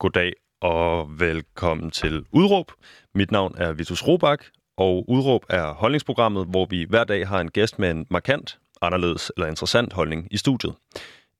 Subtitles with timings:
[0.00, 2.72] Goddag og velkommen til Udråb.
[3.14, 4.44] Mit navn er Vitus Robak,
[4.76, 9.32] og Udråb er holdningsprogrammet, hvor vi hver dag har en gæst med en markant, anderledes
[9.36, 10.74] eller interessant holdning i studiet.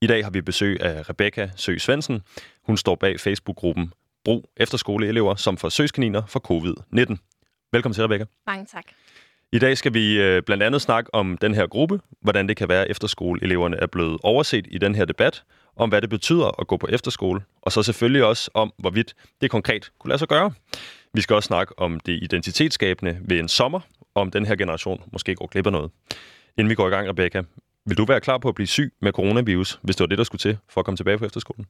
[0.02, 2.22] I dag har vi besøg af Rebecca Sø Svendsen.
[2.66, 3.92] Hun står bag Facebook-gruppen
[4.24, 7.16] Brug Efterskoleelever som forsøgskaniner for covid-19.
[7.72, 8.24] Velkommen til, Rebecca.
[8.46, 8.84] Mange tak.
[9.52, 12.68] I dag skal vi øh, blandt andet snakke om den her gruppe, hvordan det kan
[12.68, 15.44] være, at efterskoleeleverne er blevet overset i den her debat,
[15.78, 19.50] om hvad det betyder at gå på efterskole, og så selvfølgelig også om, hvorvidt det
[19.50, 20.52] konkret kunne lade sig gøre.
[21.14, 23.80] Vi skal også snakke om det identitetsskabende ved en sommer,
[24.14, 25.90] om den her generation måske går glip af noget.
[26.58, 27.42] Inden vi går i gang, Rebecca,
[27.86, 30.24] vil du være klar på at blive syg med coronavirus, hvis det var det, der
[30.24, 31.66] skulle til for at komme tilbage på efterskolen?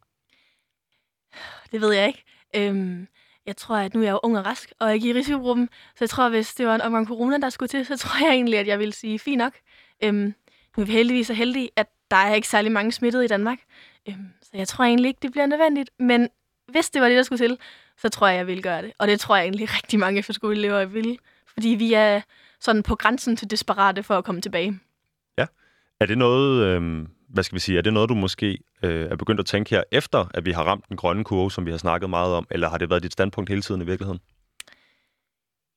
[1.72, 2.24] Det ved jeg ikke.
[2.56, 3.06] Øhm,
[3.46, 5.68] jeg tror, at nu er jeg jo ung og rask, og ikke i risikogruppen.
[5.72, 8.34] Så jeg tror, hvis det var en omgang corona, der skulle til, så tror jeg
[8.34, 9.52] egentlig, at jeg ville sige, fint nok.
[10.04, 10.34] Øhm,
[10.76, 13.58] nu er vi heldigvis så heldige, at der er ikke særlig mange smittede i Danmark.
[14.08, 15.90] Øhm, så jeg tror egentlig ikke, det bliver nødvendigt.
[15.98, 16.28] Men
[16.68, 17.58] hvis det var det, der skulle til,
[17.96, 18.92] så tror jeg, jeg ville gøre det.
[18.98, 21.18] Og det tror jeg egentlig rigtig mange efterskoleelever vil.
[21.46, 22.20] Fordi vi er
[22.60, 24.80] sådan på grænsen til desperate for at komme tilbage.
[25.38, 25.46] Ja.
[26.00, 29.16] Er det noget, øh, hvad skal vi sige, er det noget, du måske øh, er
[29.16, 31.78] begyndt at tænke her, efter at vi har ramt den grønne kurve, som vi har
[31.78, 34.20] snakket meget om, eller har det været dit standpunkt hele tiden i virkeligheden?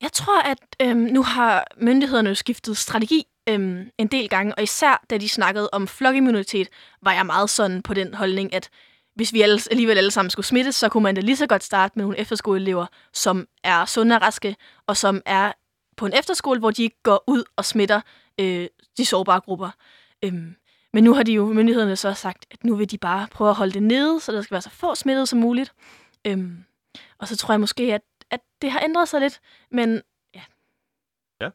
[0.01, 4.63] Jeg tror, at øhm, nu har myndighederne jo skiftet strategi øhm, en del gange, og
[4.63, 6.69] især da de snakkede om flokimmunitet,
[7.01, 8.69] var jeg meget sådan på den holdning, at
[9.15, 11.63] hvis vi alle, alligevel alle sammen skulle smittes, så kunne man da lige så godt
[11.63, 14.55] starte med nogle efterskoleelever, som er sunde og raske,
[14.87, 15.51] og som er
[15.97, 18.01] på en efterskole, hvor de ikke går ud og smitter
[18.39, 18.67] øh,
[18.97, 19.69] de sårbare grupper.
[20.23, 20.55] Øhm,
[20.93, 23.55] men nu har de jo myndighederne så sagt, at nu vil de bare prøve at
[23.55, 25.73] holde det nede, så der skal være så få smittede som muligt.
[26.27, 26.63] Øhm,
[27.17, 29.39] og så tror jeg måske, at, at det har ændret sig lidt,
[29.71, 30.01] men
[30.35, 30.41] ja.
[31.41, 31.49] Ja.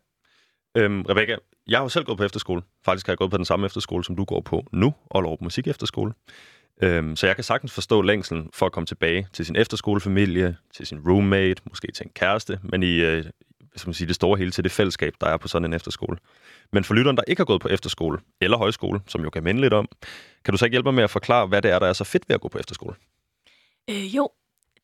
[0.76, 1.36] Øhm, Rebecca,
[1.68, 2.62] jeg har jo selv gået på efterskole.
[2.84, 5.38] Faktisk har jeg gået på den samme efterskole, som du går på nu, og Aalborg
[5.40, 6.12] Musik Efterskole.
[6.82, 10.86] Øhm, så jeg kan sagtens forstå længselen for at komme tilbage til sin efterskolefamilie, til
[10.86, 13.24] sin roommate, måske til en kæreste, men i øh,
[13.76, 16.18] som man siger, det store hele til det fællesskab, der er på sådan en efterskole.
[16.72, 19.60] Men for lytteren, der ikke har gået på efterskole eller højskole, som jo kan minde
[19.60, 19.88] lidt om,
[20.44, 22.04] kan du så ikke hjælpe mig med at forklare, hvad det er, der er så
[22.04, 22.94] fedt ved at gå på efterskole?
[23.90, 24.30] Øh, jo,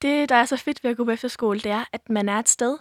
[0.02, 2.38] det, der er så fedt ved at gå på efterskole, det er, at man er
[2.38, 2.78] et sted,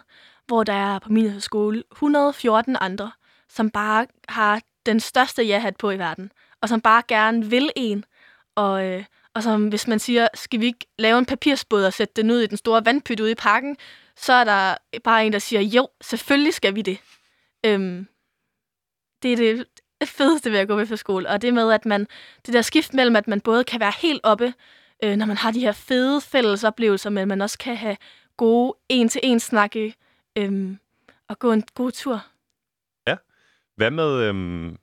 [0.47, 3.11] hvor der er på min skole 114 andre,
[3.53, 6.31] som bare har den største ja-hat på i verden,
[6.61, 8.05] og som bare gerne vil en,
[8.55, 9.03] og, øh,
[9.33, 12.39] og som hvis man siger, skal vi ikke lave en papirsbåd og sætte den ud
[12.39, 13.77] i den store vandpyt ude i parken,
[14.15, 16.97] så er der bare en, der siger, jo, selvfølgelig skal vi det.
[17.65, 18.07] Øhm,
[19.23, 19.65] det er det
[20.05, 22.07] fedeste ved at gå med for skole, og det med, at man,
[22.45, 24.53] det der skift mellem, at man både kan være helt oppe,
[25.03, 27.97] øh, når man har de her fede fælles oplevelser, men man også kan have
[28.37, 29.95] gode en-til-en snakke
[30.37, 30.75] øh,
[31.27, 32.25] og gå en god tur.
[33.81, 34.77] Hvad med, øhm,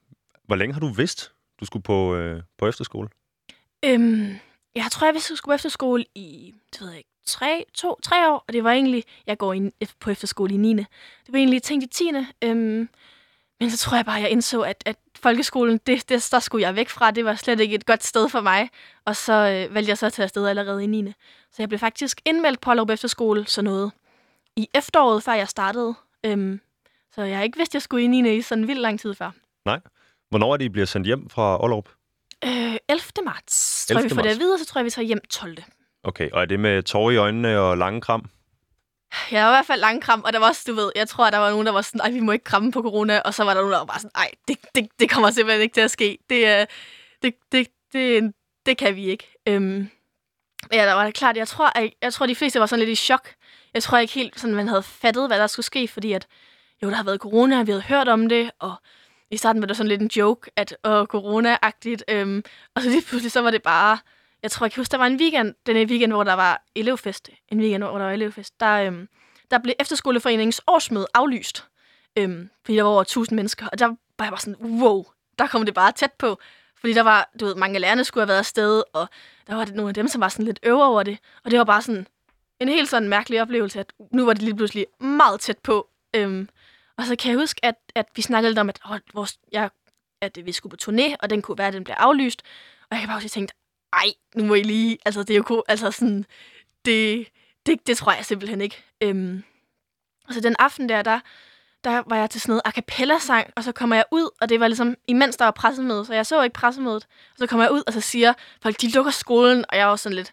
[0.46, 3.08] hvor længe har du vidst, du skulle på, øh, på efterskole?
[3.84, 4.36] Øhm,
[4.74, 7.98] jeg tror, jeg vidste, jeg skulle på efterskole i, det ved jeg ikke, tre, to,
[8.02, 9.70] tre år, og det var egentlig, jeg går i,
[10.00, 10.74] på efterskole i 9.
[10.74, 10.86] Det
[11.28, 12.10] var egentlig tænkt i 10.
[12.44, 12.88] Øhm,
[13.60, 16.76] men så tror jeg bare, jeg indså, at, at folkeskolen, det, det, der skulle jeg
[16.76, 17.10] væk fra.
[17.10, 18.70] Det var slet ikke et godt sted for mig.
[19.04, 21.12] Og så øh, valgte jeg så at tage afsted allerede i 9.
[21.50, 23.92] Så jeg blev faktisk indmeldt på Aalrup Efterskole, så noget
[24.56, 25.94] i efteråret, før jeg startede.
[26.24, 26.60] Øhm,
[27.18, 28.36] så jeg ikke vidst, at jeg skulle i 9.
[28.36, 29.30] i sådan vildt lang tid før.
[29.64, 29.80] Nej.
[30.30, 31.88] Hvornår er det, I bliver sendt hjem fra Aalrup?
[32.44, 33.02] Øh, 11.
[33.24, 34.02] marts, tror 11.
[34.02, 35.56] jeg, vi får det at vide, så tror jeg, vi tager hjem 12.
[36.02, 38.30] Okay, og er det med tårer i øjnene og lange kram?
[39.32, 41.08] Ja, der var i hvert fald lang kram, og der var også, du ved, jeg
[41.08, 43.34] tror, der var nogen, der var sådan, ej, vi må ikke kramme på corona, og
[43.34, 45.74] så var der nogen, der var bare sådan, ej, det, det, det kommer simpelthen ikke
[45.74, 46.18] til at ske.
[46.30, 46.68] Det,
[47.22, 48.32] det, det, det,
[48.66, 49.34] det kan vi ikke.
[49.46, 49.90] Øhm,
[50.72, 53.00] ja, der var det klart, jeg tror, jeg, jeg tror, de fleste var sådan lidt
[53.00, 53.28] i chok.
[53.74, 56.26] Jeg tror ikke helt, sådan, man havde fattet, hvad der skulle ske, fordi at,
[56.82, 58.74] jo, der har været corona, og vi havde hørt om det, og
[59.30, 62.44] i starten var det sådan lidt en joke, at åh, corona-agtigt, øhm,
[62.74, 63.98] og så lige pludselig, så var det bare,
[64.42, 67.30] jeg tror, jeg kan huske, der var en weekend, den weekend, hvor der var elevfest.
[67.48, 68.60] En weekend, hvor der var elevfest.
[68.60, 69.08] Der, øhm,
[69.50, 71.64] der blev efterskoleforeningens årsmøde aflyst.
[72.16, 73.66] Øhm, fordi der var over 1000 mennesker.
[73.72, 75.04] Og der var jeg bare sådan, wow,
[75.38, 76.38] der kom det bare tæt på.
[76.80, 79.08] Fordi der var, du ved, mange lærerne skulle have været afsted, og
[79.46, 81.18] der var det nogle af dem, som var sådan lidt øver over det.
[81.44, 82.06] Og det var bare sådan
[82.60, 85.88] en helt sådan mærkelig oplevelse, at nu var det lige pludselig meget tæt på.
[86.16, 86.48] Øhm,
[86.98, 89.68] og så kan jeg huske, at, at vi snakkede lidt om, at, åh, vores, ja,
[90.20, 92.42] at vi skulle på turné, og den kunne være, at den blev aflyst.
[92.80, 93.52] Og jeg kan bare også tænke,
[93.92, 96.24] ej, nu må I lige, altså det er jo altså sådan,
[96.84, 97.28] det,
[97.66, 98.84] det, det tror jeg simpelthen ikke.
[99.00, 99.44] Øhm,
[100.28, 101.20] og så den aften der, der,
[101.84, 104.60] der var jeg til sådan noget a cappella-sang, og så kommer jeg ud, og det
[104.60, 107.06] var ligesom, imens der var pressemøde, så jeg så ikke pressemødet.
[107.30, 109.96] Og så kommer jeg ud, og så siger folk, de lukker skolen, og jeg var
[109.96, 110.32] sådan lidt,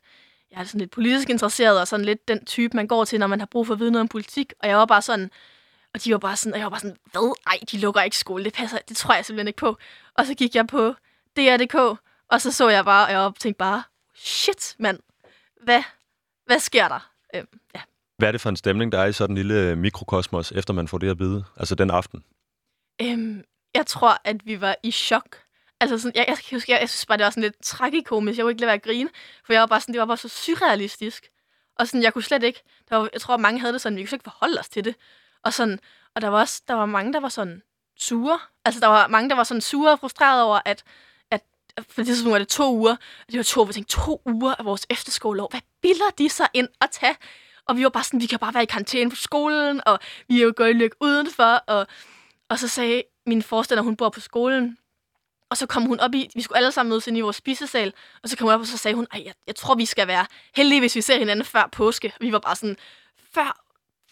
[0.52, 3.28] jeg er sådan lidt politisk interesseret, og sådan lidt den type, man går til, når
[3.28, 4.54] man har brug for at vide noget om politik.
[4.60, 5.32] Og jeg var bare sådan,
[5.96, 7.36] og de var bare sådan, og jeg var bare sådan, hvad?
[7.48, 9.78] Ej, de lukker ikke skole, det passer, det tror jeg simpelthen ikke på.
[10.14, 10.94] Og så gik jeg på
[11.38, 12.00] DR.dk,
[12.32, 13.84] og så så jeg bare, og jeg tænkte bare,
[14.16, 15.00] shit, mand,
[15.64, 15.84] hvad,
[16.46, 17.10] hvad sker der?
[17.36, 17.44] Øh,
[17.76, 17.82] ja.
[18.18, 20.88] Hvad er det for en stemning, der er i sådan en lille mikrokosmos, efter man
[20.88, 21.44] får det at vide?
[21.58, 22.24] Altså den aften?
[23.02, 23.44] Øhm,
[23.76, 25.38] jeg tror, at vi var i chok.
[25.80, 28.38] Altså sådan, jeg, jeg, huske, jeg, jeg synes bare, det var sådan lidt tragikomisk.
[28.38, 29.10] Jeg kunne ikke lade være at grine,
[29.46, 31.30] for jeg var bare sådan, det var bare så surrealistisk.
[31.80, 34.02] Og sådan, jeg kunne slet ikke, der var, jeg tror, mange havde det sådan, vi
[34.02, 34.96] kunne slet ikke forholde os til det.
[35.46, 35.80] Og sådan,
[36.16, 37.62] og der var også, der var mange, der var sådan
[38.00, 38.40] sure.
[38.66, 40.84] Altså, der var mange, der var sådan sure og frustrerede over, at,
[41.32, 41.42] at
[41.90, 42.92] for det tidspunkt var det to uger.
[42.92, 45.48] Og det var to, vi tænkte, to uger af vores efterskoleår.
[45.52, 47.16] Hvad bilder de sig ind at tage?
[47.66, 50.40] Og vi var bare sådan, vi kan bare være i karantæne på skolen, og vi
[50.40, 51.64] er jo gået lykke udenfor.
[51.68, 51.88] Og,
[52.50, 54.78] og så sagde min forstander, hun bor på skolen,
[55.50, 57.94] og så kom hun op i, vi skulle alle sammen mødes ind i vores spisesal,
[58.24, 60.08] og så kom hun op, og så sagde hun, Ej, jeg, jeg tror, vi skal
[60.08, 60.26] være
[60.56, 62.08] heldige, hvis vi ser hinanden før påske.
[62.08, 62.78] Og vi var bare sådan,
[63.34, 63.65] før,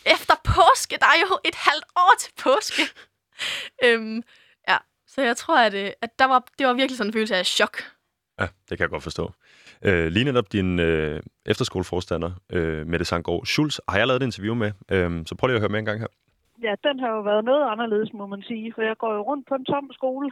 [0.06, 2.84] efter påske, der er jo et halvt år til påske.
[3.86, 4.24] øhm,
[4.70, 4.78] ja,
[5.08, 7.46] så jeg tror, at, øh, at der var, det var virkelig sådan en følelse af
[7.46, 7.76] chok.
[8.40, 9.32] Ja, det kan jeg godt forstå.
[9.86, 14.56] Øh, lige netop din øh, efterskoleforstander, øh, Mette Sangård Schulz, har jeg lavet et interview
[14.56, 16.08] med, øh, så prøv lige at høre med en gang her.
[16.62, 19.48] Ja, den har jo været noget anderledes, må man sige, for jeg går jo rundt
[19.48, 20.32] på en tom skole,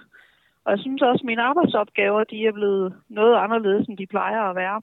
[0.66, 4.42] og jeg synes også, at mine arbejdsopgaver, de er blevet noget anderledes, end de plejer
[4.42, 4.82] at være.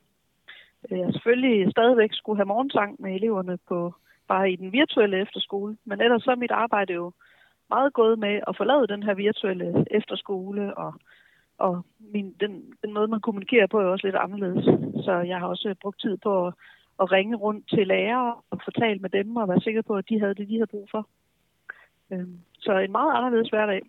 [0.90, 3.94] Øh, jeg selvfølgelig stadigvæk skulle have morgensang med eleverne på
[4.28, 7.12] bare i den virtuelle efterskole, men ellers så er mit arbejde jo
[7.68, 10.94] meget gået med at forlade den her virtuelle efterskole, og,
[11.58, 14.64] og min, den, den måde, man kommunikerer på, er også lidt anderledes.
[15.04, 16.54] Så jeg har også brugt tid på at,
[17.00, 20.20] at ringe rundt til lærere og fortælle med dem, og være sikker på, at de
[20.20, 21.08] havde det, de havde brug for.
[22.12, 23.82] Øhm, så en meget anderledes hverdag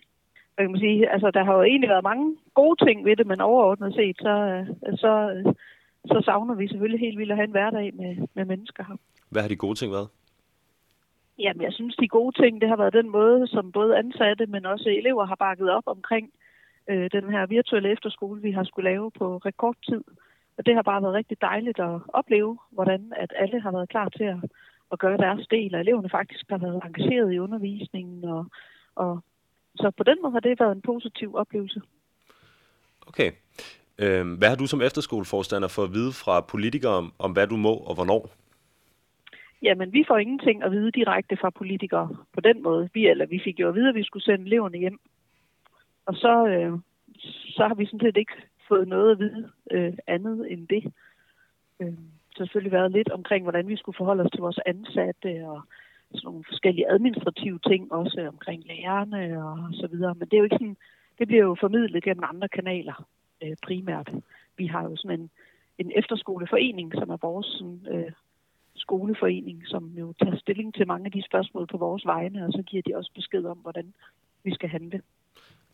[0.60, 3.28] hvad kan man sige, altså der har jo egentlig været mange gode ting ved det,
[3.28, 5.54] men overordnet set, så, øh, så, øh,
[6.12, 8.96] så savner vi selvfølgelig helt vildt at have en hverdag med, med mennesker her.
[9.30, 10.10] Hvad har de gode ting været?
[11.40, 14.66] Jamen, jeg synes, de gode ting, det har været den måde, som både ansatte, men
[14.66, 16.32] også elever har bakket op omkring
[16.90, 20.04] øh, den her virtuelle efterskole, vi har skulle lave på rekordtid.
[20.58, 24.10] Og det har bare været rigtig dejligt at opleve, hvordan at alle har været klar
[24.10, 24.38] til at,
[24.92, 28.46] at gøre deres del, og eleverne faktisk har været engageret i undervisningen, og,
[28.96, 29.20] og
[29.76, 31.82] så på den måde har det været en positiv oplevelse.
[33.08, 33.32] Okay.
[34.00, 37.58] Øhm, hvad har du som efterskoleforstander fået at vide fra politikere om, om, hvad du
[37.58, 38.30] må og hvornår?
[39.62, 42.90] Jamen, vi får ingenting at vide direkte fra politikere på den måde.
[42.94, 45.00] Vi, eller vi fik jo at vide, at vi skulle sende eleverne hjem.
[46.06, 46.80] Og så, øh,
[47.56, 48.34] så har vi sådan set ikke
[48.68, 50.94] fået noget at vide øh, andet end det.
[51.80, 51.94] Øh,
[52.32, 55.62] så har selvfølgelig været lidt omkring, hvordan vi skulle forholde os til vores ansatte og
[56.12, 60.16] sådan nogle forskellige administrative ting, også omkring lærerne og så videre.
[60.16, 60.78] Men det er jo ikke sådan,
[61.20, 63.08] det bliver jo formidlet gennem andre kanaler
[63.44, 64.10] øh, primært.
[64.58, 65.30] Vi har jo sådan en,
[65.78, 68.12] en efterskoleforening, som er vores sådan, øh,
[68.80, 72.64] skoleforening, som jo tager stilling til mange af de spørgsmål på vores vegne, og så
[72.68, 73.94] giver de også besked om, hvordan
[74.44, 75.02] vi skal handle.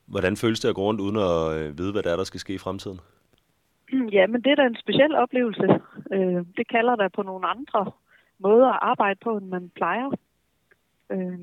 [0.05, 2.39] Hvordan føles det at gå rundt uden at øh, vide, hvad der er, der skal
[2.39, 2.99] ske i fremtiden?
[4.11, 5.67] Ja, men det er da en speciel oplevelse.
[6.11, 7.91] Øh, det kalder der på nogle andre
[8.39, 10.09] måder at arbejde på, end man plejer.
[11.09, 11.39] Øh,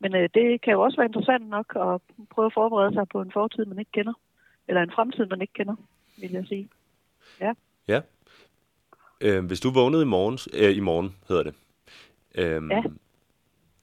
[0.00, 3.32] men det kan jo også være interessant nok at prøve at forberede sig på en
[3.32, 4.12] fortid, man ikke kender.
[4.68, 5.76] Eller en fremtid, man ikke kender,
[6.20, 6.68] vil jeg sige.
[7.40, 7.52] Ja.
[7.88, 8.00] Ja.
[9.20, 11.54] Øh, hvis du vågnede i morgen, øh, i morgen hedder det,
[12.34, 12.82] øh, ja.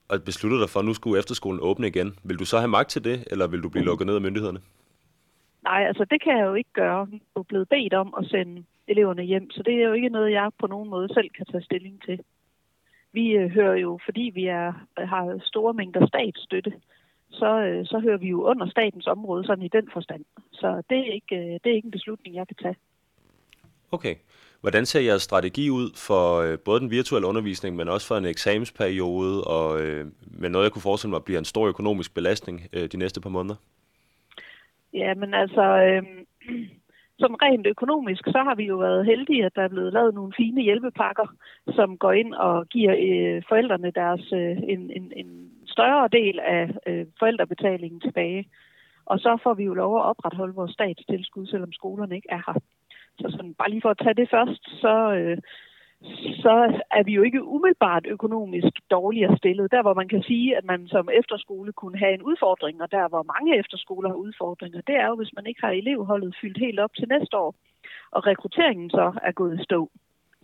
[0.10, 2.90] og besluttede dig for, at nu skulle efterskolen åbne igen, vil du så have magt
[2.90, 4.60] til det, eller vil du blive lukket ned af myndighederne?
[5.64, 7.08] Nej, altså det kan jeg jo ikke gøre.
[7.10, 10.32] Vi er blevet bedt om at sende eleverne hjem, så det er jo ikke noget,
[10.32, 12.20] jeg på nogen måde selv kan tage stilling til.
[13.13, 16.74] Vi øh, hører jo, fordi vi er, har store mængder statsstøtte,
[17.30, 20.25] så, øh, så hører vi jo under statens område, sådan i den forstand.
[20.51, 22.75] Så det er ikke, øh, det er ikke en beslutning, jeg kan tage.
[23.92, 24.15] Okay.
[24.62, 28.25] Hvordan ser jeres strategi ud for øh, både den virtuelle undervisning, men også for en
[28.25, 32.88] eksamensperiode, og øh, med noget, jeg kunne forestille mig bliver en stor økonomisk belastning øh,
[32.92, 33.56] de næste par måneder?
[34.94, 36.04] Ja, men altså, øh,
[37.20, 40.34] som rent økonomisk, så har vi jo været heldige, at der er blevet lavet nogle
[40.38, 41.27] fine hjælpepakker,
[41.74, 46.72] som går ind og giver øh, forældrene deres øh, en, en, en større del af
[46.88, 48.50] øh, forældrebetalingen tilbage.
[49.06, 52.60] Og så får vi jo lov at opretholde vores statstilskud, selvom skolerne ikke er her.
[53.19, 55.38] Så sådan, bare lige for at tage det først, så, øh,
[56.43, 56.53] så
[56.91, 59.72] er vi jo ikke umiddelbart økonomisk dårligere stillet.
[59.72, 63.07] Der, hvor man kan sige, at man som efterskole kunne have en udfordring, og der,
[63.07, 66.79] hvor mange efterskoler har udfordringer, det er jo, hvis man ikke har elevholdet fyldt helt
[66.79, 67.55] op til næste år,
[68.12, 69.89] og rekrutteringen så er gået i stå.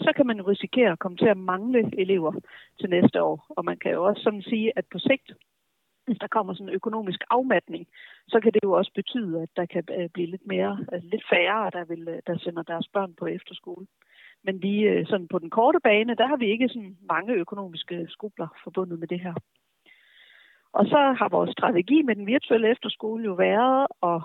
[0.02, 2.34] Så kan man risikere at komme til at mangle elever
[2.80, 3.46] til næste år.
[3.50, 5.32] Og man kan jo også sådan sige, at på sigt,
[6.06, 7.88] hvis der kommer sådan en økonomisk afmatning,
[8.28, 11.24] så kan det jo også betyde, at der kan øh, blive lidt mere, øh, lidt
[11.30, 13.88] færre, der, vil, øh, der sender deres børn på efterskole.
[14.44, 18.08] Men lige øh, sådan på den korte bane, der har vi ikke sådan mange økonomiske
[18.10, 19.34] skrubler forbundet med det her.
[20.74, 24.22] Og så har vores strategi med den virtuelle efterskole jo været at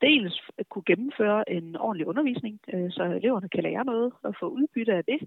[0.00, 0.40] dels
[0.70, 5.18] kunne gennemføre en ordentlig undervisning, så eleverne kan lære noget og få udbytte af det,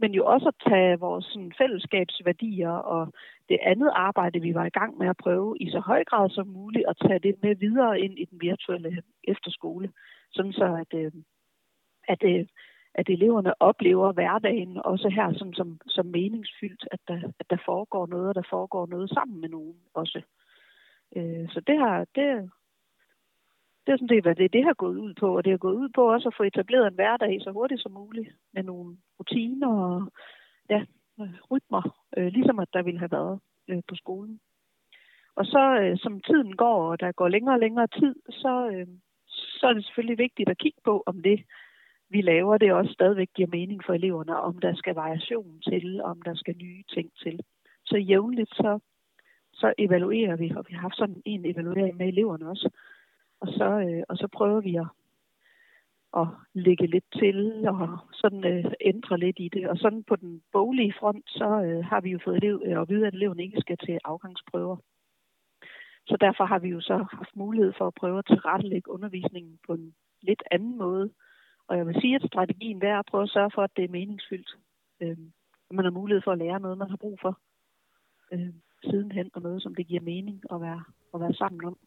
[0.00, 3.12] men jo også at tage vores sådan, fællesskabsværdier og
[3.48, 6.46] det andet arbejde, vi var i gang med at prøve i så høj grad som
[6.46, 9.92] muligt, at tage det med videre ind i den virtuelle efterskole,
[10.30, 11.12] sådan så at, øh,
[12.08, 12.46] at, øh,
[12.94, 18.06] at eleverne oplever hverdagen også her som, som, som meningsfyldt, at der, at der foregår
[18.06, 20.22] noget, og der foregår noget sammen med nogen også.
[21.16, 22.50] Øh, så det har, det,
[23.86, 25.74] det er sådan set, hvad det, det har gået ud på, og det har gået
[25.74, 29.68] ud på også at få etableret en hverdag så hurtigt som muligt, med nogle rutiner
[29.68, 30.12] og
[30.70, 30.84] ja,
[31.50, 31.82] rytmer,
[32.16, 34.40] øh, ligesom at der ville have været øh, på skolen.
[35.36, 38.86] Og så øh, som tiden går, og der går længere og længere tid, så, øh,
[39.28, 41.44] så er det selvfølgelig vigtigt at kigge på, om det,
[42.10, 46.22] vi laver, det også stadigvæk giver mening for eleverne, om der skal variation til, om
[46.22, 47.40] der skal nye ting til.
[47.84, 48.78] Så jævnligt så,
[49.52, 52.70] så evaluerer vi, og vi har haft sådan en evaluering med eleverne også,
[53.40, 54.88] og så, øh, og så prøver vi at,
[56.16, 59.68] at lægge lidt til og sådan øh, ændre lidt i det.
[59.68, 62.88] Og sådan på den boglige front, så øh, har vi jo fået elev, øh, at
[62.88, 64.76] vide, at eleven ikke skal til afgangsprøver.
[66.06, 69.72] Så derfor har vi jo så haft mulighed for at prøve at tilrettelægge undervisningen på
[69.72, 71.10] en lidt anden måde.
[71.68, 73.88] Og jeg vil sige, at strategien er at prøve at sørge for, at det er
[73.88, 74.56] meningsfyldt.
[75.00, 75.16] Øh,
[75.70, 77.38] at man har mulighed for at lære noget, man har brug for
[78.32, 78.54] øh,
[78.84, 81.78] sidenhen, og noget, som det giver mening at være, at være sammen om.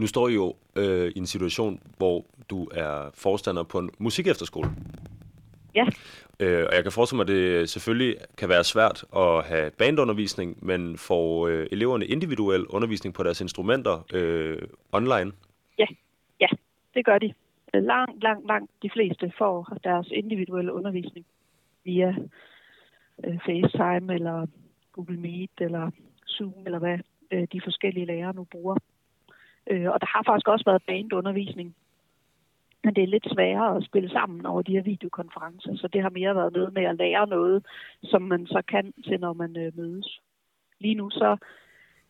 [0.00, 4.70] Nu står I jo øh, i en situation, hvor du er forstander på en musikefterskole.
[5.74, 5.84] Ja.
[6.40, 10.66] Øh, og jeg kan forestille mig, at det selvfølgelig kan være svært at have bandundervisning,
[10.66, 14.58] men får øh, eleverne individuel undervisning på deres instrumenter øh,
[14.92, 15.32] online?
[15.78, 15.86] Ja,
[16.40, 16.46] ja,
[16.94, 17.32] det gør de.
[17.74, 21.26] Langt, langt, langt de fleste får deres individuelle undervisning
[21.84, 22.14] via
[23.24, 24.46] øh, FaceTime eller
[24.92, 25.90] Google Meet eller
[26.26, 26.98] Zoom eller hvad
[27.30, 28.76] øh, de forskellige lærere nu bruger.
[29.70, 31.74] Øh, og der har faktisk også været bandundervisning.
[32.84, 36.10] Men det er lidt sværere at spille sammen over de her videokonferencer, så det har
[36.10, 37.66] mere været noget med at lære noget,
[38.02, 40.20] som man så kan til, når man øh, mødes.
[40.78, 41.36] Lige nu så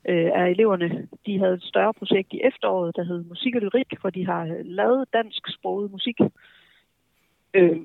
[0.08, 4.00] øh, er eleverne, de havde et større projekt i efteråret, der hed Musik og Lyrik,
[4.00, 6.20] hvor de har lavet lavet dansksproget musik,
[7.54, 7.76] øh,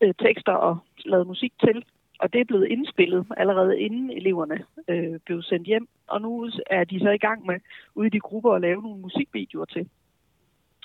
[0.00, 1.84] øh, tekster og lavet musik til.
[2.20, 5.88] Og det er blevet indspillet allerede inden eleverne øh, blev sendt hjem.
[6.06, 7.60] Og nu er de så i gang med
[7.94, 9.88] ude i de grupper at lave nogle musikvideoer til.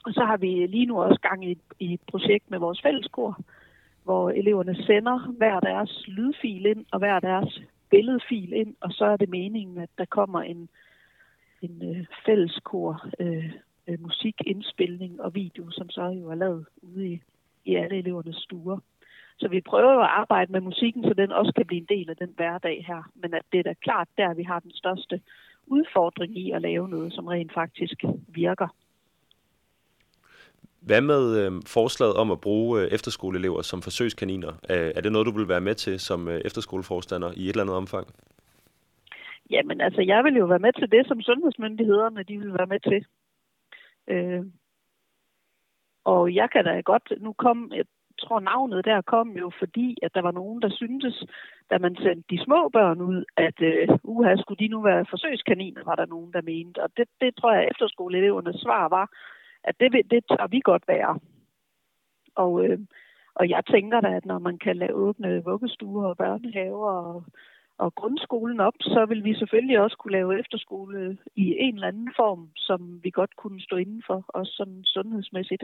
[0.05, 3.39] Og så har vi lige nu også gang i, i et projekt med vores fælleskor,
[4.03, 9.17] hvor eleverne sender hver deres lydfil ind og hver deres billedfil ind, og så er
[9.17, 10.69] det meningen, at der kommer en,
[11.61, 13.51] en øh, fælleskor øh,
[13.87, 17.21] øh, musikindspilning og video, som så jo er lavet ude i,
[17.65, 18.79] i alle elevernes stuer.
[19.37, 22.17] Så vi prøver at arbejde med musikken, så den også kan blive en del af
[22.17, 23.03] den hverdag her.
[23.15, 25.21] Men at det er da klart der, vi har den største
[25.67, 28.67] udfordring i at lave noget, som rent faktisk virker.
[30.79, 34.53] Hvad med øh, forslaget om at bruge øh, efterskoleelever som forsøgskaniner?
[34.69, 37.63] Er, er det noget, du vil være med til som øh, efterskoleforstander i et eller
[37.63, 38.07] andet omfang?
[39.49, 42.79] Jamen altså, jeg vil jo være med til det, som sundhedsmyndighederne de vil være med
[42.79, 43.05] til.
[44.07, 44.45] Øh,
[46.03, 47.71] og jeg kan da godt, nu kom,
[48.19, 51.25] tror navnet der kom jo fordi, at der var nogen, der syntes,
[51.69, 55.83] da man sendte de små børn ud, at uh, uha, skulle de nu være forsøgskaniner,
[55.83, 56.83] var der nogen, der mente.
[56.83, 59.09] Og det, det tror jeg, efterskoleelevernes svar var,
[59.63, 61.19] at det, det tør vi godt være.
[62.35, 62.79] Og, øh,
[63.35, 67.23] og jeg tænker da, at når man kan lave åbne vuggestuer og børnehaver og,
[67.77, 72.11] og grundskolen op, så vil vi selvfølgelig også kunne lave efterskole i en eller anden
[72.15, 75.63] form, som vi godt kunne stå inden for, også sådan sundhedsmæssigt,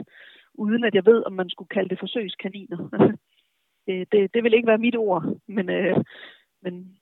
[0.54, 2.78] uden at jeg ved, om man skulle kalde det forsøgskaniner.
[3.86, 5.96] det, det, det vil ikke være mit ord, men, øh,
[6.62, 6.96] men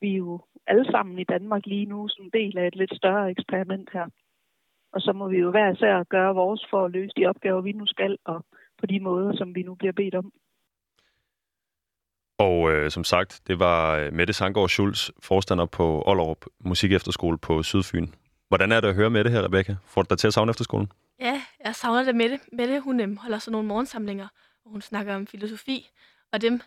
[0.00, 3.30] vi er jo alle sammen i Danmark lige nu som del af et lidt større
[3.30, 4.06] eksperiment her.
[4.92, 7.72] Og så må vi jo hver især gøre vores for at løse de opgaver, vi
[7.72, 8.44] nu skal, og
[8.78, 10.32] på de måder, som vi nu bliver bedt om.
[12.44, 17.62] Og øh, som sagt, det var øh, Mette Sangård Schulz, forstander på Ollerup Musikefterskole på
[17.62, 18.08] Sydfyn.
[18.48, 19.76] Hvordan er det at høre med det her, Rebecca?
[19.86, 20.92] Får du dig til at savne efterskolen?
[21.20, 22.40] Ja, jeg savner det med det.
[22.52, 24.28] Mette, hun øhm, holder sådan nogle morgensamlinger,
[24.62, 25.90] hvor hun snakker om filosofi.
[26.32, 26.60] Og dem,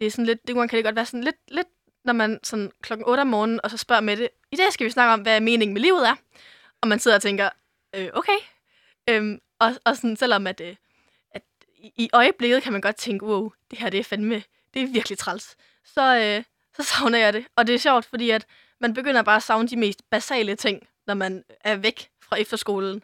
[0.00, 1.66] det er sådan lidt, det kan det godt være sådan lidt, lidt
[2.04, 4.90] når man sådan klokken 8 om morgenen, og så spørger Mette, i dag skal vi
[4.90, 6.14] snakke om, hvad meningen med livet er.
[6.80, 7.48] Og man sidder og tænker,
[7.96, 8.38] øh, okay.
[9.10, 10.76] Øhm, og, og sådan, selvom at, øh,
[11.30, 11.42] at
[11.78, 14.42] i øjeblikket kan man godt tænke, wow, det her det er fandme,
[14.74, 15.56] det er virkelig træls.
[15.84, 16.44] Så, øh,
[16.76, 17.46] så savner jeg det.
[17.56, 18.46] Og det er sjovt, fordi at
[18.80, 23.02] man begynder bare at savne de mest basale ting, når man er væk fra efterskolen.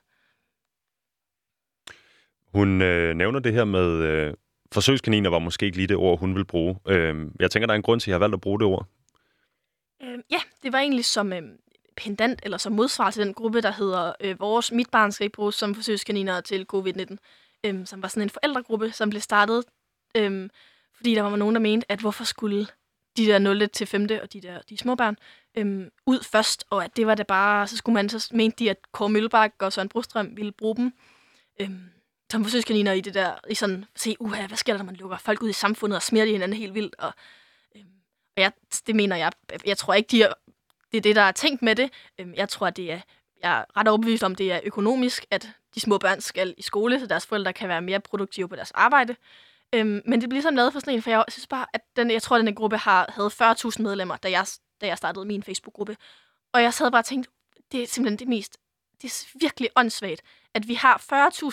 [2.55, 4.35] Hun øh, nævner det her med øh,
[4.73, 6.79] forsøgskaniner, var måske ikke lige det ord, hun vil bruge.
[6.89, 8.67] Øh, jeg tænker, der er en grund til, at jeg har valgt at bruge det
[8.67, 8.87] ord.
[10.03, 11.43] Øh, ja, det var egentlig som øh,
[11.97, 15.35] pendant, eller som modsvar til den gruppe, der hedder øh, Vores Mit Barn skal ikke
[15.35, 17.17] bruges som forsøgskaniner til covid-19,
[17.65, 19.65] øh, som var sådan en forældregruppe, som blev startet,
[20.17, 20.49] øh,
[20.99, 22.67] fordi der var nogen, der mente, at hvorfor skulle
[23.17, 23.69] de der 0.
[23.69, 24.09] til 5.
[24.23, 25.17] og de der de små børn
[25.57, 28.71] øhm, ud først, og at det var det bare, så skulle man, så mente de,
[28.71, 30.93] at Kåre Møllebak og Søren Brostrøm ville bruge dem
[31.61, 31.91] øhm,
[32.33, 35.19] som forsøgskaniner i det der, i sådan, se, uha, hvad sker der, når man lukker
[35.19, 37.13] folk ud i samfundet og smider de hinanden helt vildt, og,
[37.77, 37.87] øhm,
[38.37, 38.53] og jeg,
[38.87, 39.33] det mener jeg,
[39.67, 40.33] jeg tror ikke, de er,
[40.93, 41.91] det er det, der er tænkt med det.
[42.19, 43.01] Øhm, jeg tror, det er,
[43.43, 47.01] jeg er ret overbevist om, det er økonomisk, at de små børn skal i skole,
[47.01, 49.17] så deres forældre kan være mere produktive på deres arbejde.
[49.75, 52.11] Øhm, men det bliver ligesom lavet for sådan en, for jeg synes bare, at den,
[52.11, 53.31] jeg tror, at den gruppe har, havde
[53.77, 54.47] 40.000 medlemmer, da jeg,
[54.81, 55.97] da jeg startede min Facebook-gruppe.
[56.53, 57.31] Og jeg sad bare og tænkte,
[57.73, 58.59] det er simpelthen det mest,
[59.03, 60.23] det er virkelig åndssvagt,
[60.55, 60.99] at vi har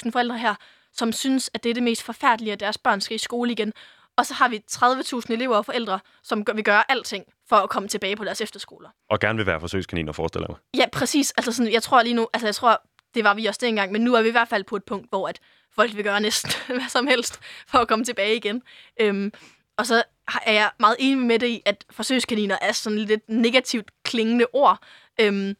[0.05, 0.55] 40.000 forældre her,
[0.91, 3.74] som synes, at det er det mest forfærdelige, at deres børn skal i skole igen.
[4.17, 7.89] Og så har vi 30.000 elever og forældre, som vil gøre alting for at komme
[7.89, 8.89] tilbage på deres efterskoler.
[9.10, 10.81] Og gerne vil være forsøgskaniner, forestiller jeg mig.
[10.81, 11.31] Ja, præcis.
[11.31, 12.81] Altså sådan, jeg tror lige nu, altså jeg tror,
[13.13, 15.10] det var vi også dengang, men nu er vi i hvert fald på et punkt,
[15.10, 15.39] hvor at
[15.75, 18.62] folk vil gøre næsten hvad som helst for at komme tilbage igen.
[19.01, 19.32] Øhm,
[19.77, 20.03] og så
[20.46, 24.79] er jeg meget enig med det i, at forsøgskaniner er sådan lidt negativt klingende ord.
[25.22, 25.55] Øhm,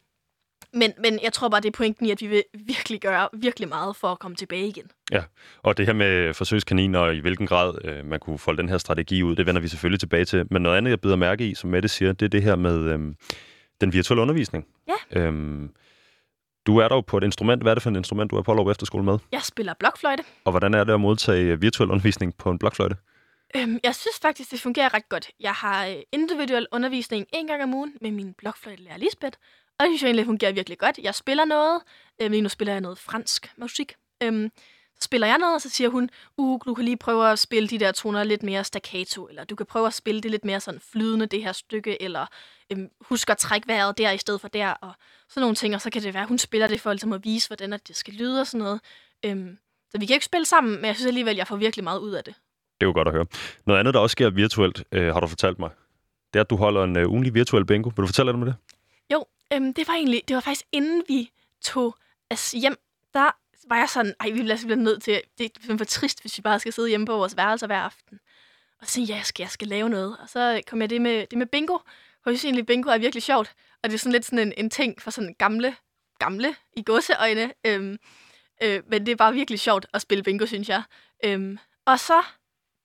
[0.72, 3.68] men, men jeg tror bare, det er pointen i, at vi vil virkelig gøre virkelig
[3.68, 4.90] meget for at komme tilbage igen.
[5.12, 5.22] Ja,
[5.62, 8.78] og det her med forsøgskaniner og i hvilken grad øh, man kunne folde den her
[8.78, 10.44] strategi ud, det vender vi selvfølgelig tilbage til.
[10.50, 12.78] Men noget andet, jeg bider mærke i, som Mette siger, det er det her med
[12.78, 12.98] øh,
[13.80, 14.66] den virtuelle undervisning.
[14.88, 15.20] Ja.
[15.20, 15.70] Øhm,
[16.66, 17.62] du er dog på et instrument.
[17.62, 19.18] Hvad er det for et instrument, du er på Lov Efterskole med?
[19.32, 20.24] Jeg spiller blokfløjte.
[20.44, 22.96] Og hvordan er det at modtage virtuel undervisning på en blokfløjte?
[23.56, 25.30] Øhm, jeg synes faktisk, det fungerer ret godt.
[25.40, 29.38] Jeg har øh, individuel undervisning en gang om ugen med min blokfløjtelærer Lisbeth,
[29.78, 30.98] og det synes jeg egentlig fungerer virkelig godt.
[31.02, 31.80] Jeg spiller noget.
[32.22, 33.94] Øhm, lige nu spiller jeg noget fransk musik.
[34.22, 34.50] Øhm,
[35.00, 37.78] spiller jeg noget, og så siger hun, uh, du kan lige prøve at spille de
[37.78, 40.80] der toner lidt mere staccato, eller du kan prøve at spille det lidt mere sådan
[40.80, 42.26] flydende, det her stykke, eller
[42.72, 44.92] øhm, husk at trække vejret der i stedet for der, og
[45.28, 47.24] sådan nogle ting, og så kan det være, at hun spiller det for ligesom at
[47.24, 48.80] vise, hvordan det skal lyde og sådan noget.
[49.24, 49.58] Øhm,
[49.90, 51.98] så vi kan ikke spille sammen, men jeg synes alligevel, at jeg får virkelig meget
[51.98, 52.34] ud af det.
[52.80, 53.26] Det er jo godt at høre.
[53.66, 55.70] Noget andet, der også sker virtuelt, øh, har du fortalt mig,
[56.32, 57.88] det er, at du holder en øh, ugenlig virtuel bingo.
[57.88, 58.54] Vil du fortælle lidt om det?
[59.12, 61.30] Jo, øhm, det var egentlig, det var faktisk inden vi
[61.62, 61.96] tog
[62.30, 62.76] os hjem,
[63.14, 63.30] der
[63.68, 66.42] var jeg sådan, ej, vi bliver simpelthen nødt til, det er for trist, hvis vi
[66.42, 68.18] bare skal sidde hjemme på vores værelse hver aften.
[68.80, 70.16] Og så tænkte jeg, jeg skal, jeg skal lave noget.
[70.22, 71.78] Og så kom jeg det med, det med bingo.
[72.22, 73.54] For jeg synes egentlig, bingo er virkelig sjovt.
[73.82, 75.76] Og det er sådan lidt sådan en, en ting for sådan gamle,
[76.18, 77.52] gamle i godseøjne.
[77.66, 77.98] Øhm,
[78.62, 80.82] øh, men det er bare virkelig sjovt at spille bingo, synes jeg.
[81.24, 82.22] Øhm, og så,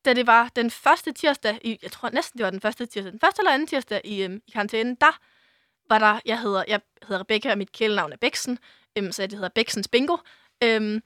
[0.06, 3.12] da det var den første tirsdag, i, jeg tror næsten det var den første tirsdag,
[3.12, 5.20] den første eller anden tirsdag i, øhm, i karantænen, der
[5.89, 8.60] var der, jeg hedder, jeg hedder Rebecca, og mit kælenavn er Bæksen,
[8.98, 10.17] øhm, så det hedder Bæksens Bingo.
[10.63, 11.02] Øhm,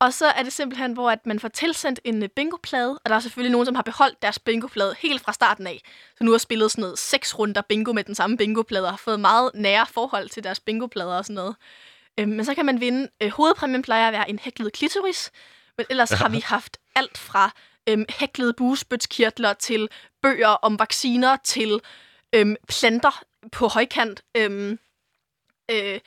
[0.00, 3.14] og så er det simpelthen, hvor at man får tilsendt en øh, bingoplade, og der
[3.14, 5.80] er selvfølgelig nogen, som har beholdt deres bingoplade helt fra starten af.
[6.18, 8.96] Så nu har spillet sådan noget seks runder bingo med den samme bingoplade, og har
[8.96, 11.56] fået meget nære forhold til deres bingoplader og sådan noget.
[12.20, 15.30] Øhm, men så kan man vinde, øh, hovedpræmien plejer at være en hæklet klitoris,
[15.76, 17.50] men ellers har vi haft alt fra
[17.88, 19.88] øhm, hæklede buespytskirtler til
[20.22, 21.80] bøger om vacciner til
[22.34, 24.22] øhm, planter på højkant.
[24.36, 24.78] Øhm,
[25.70, 26.00] øh,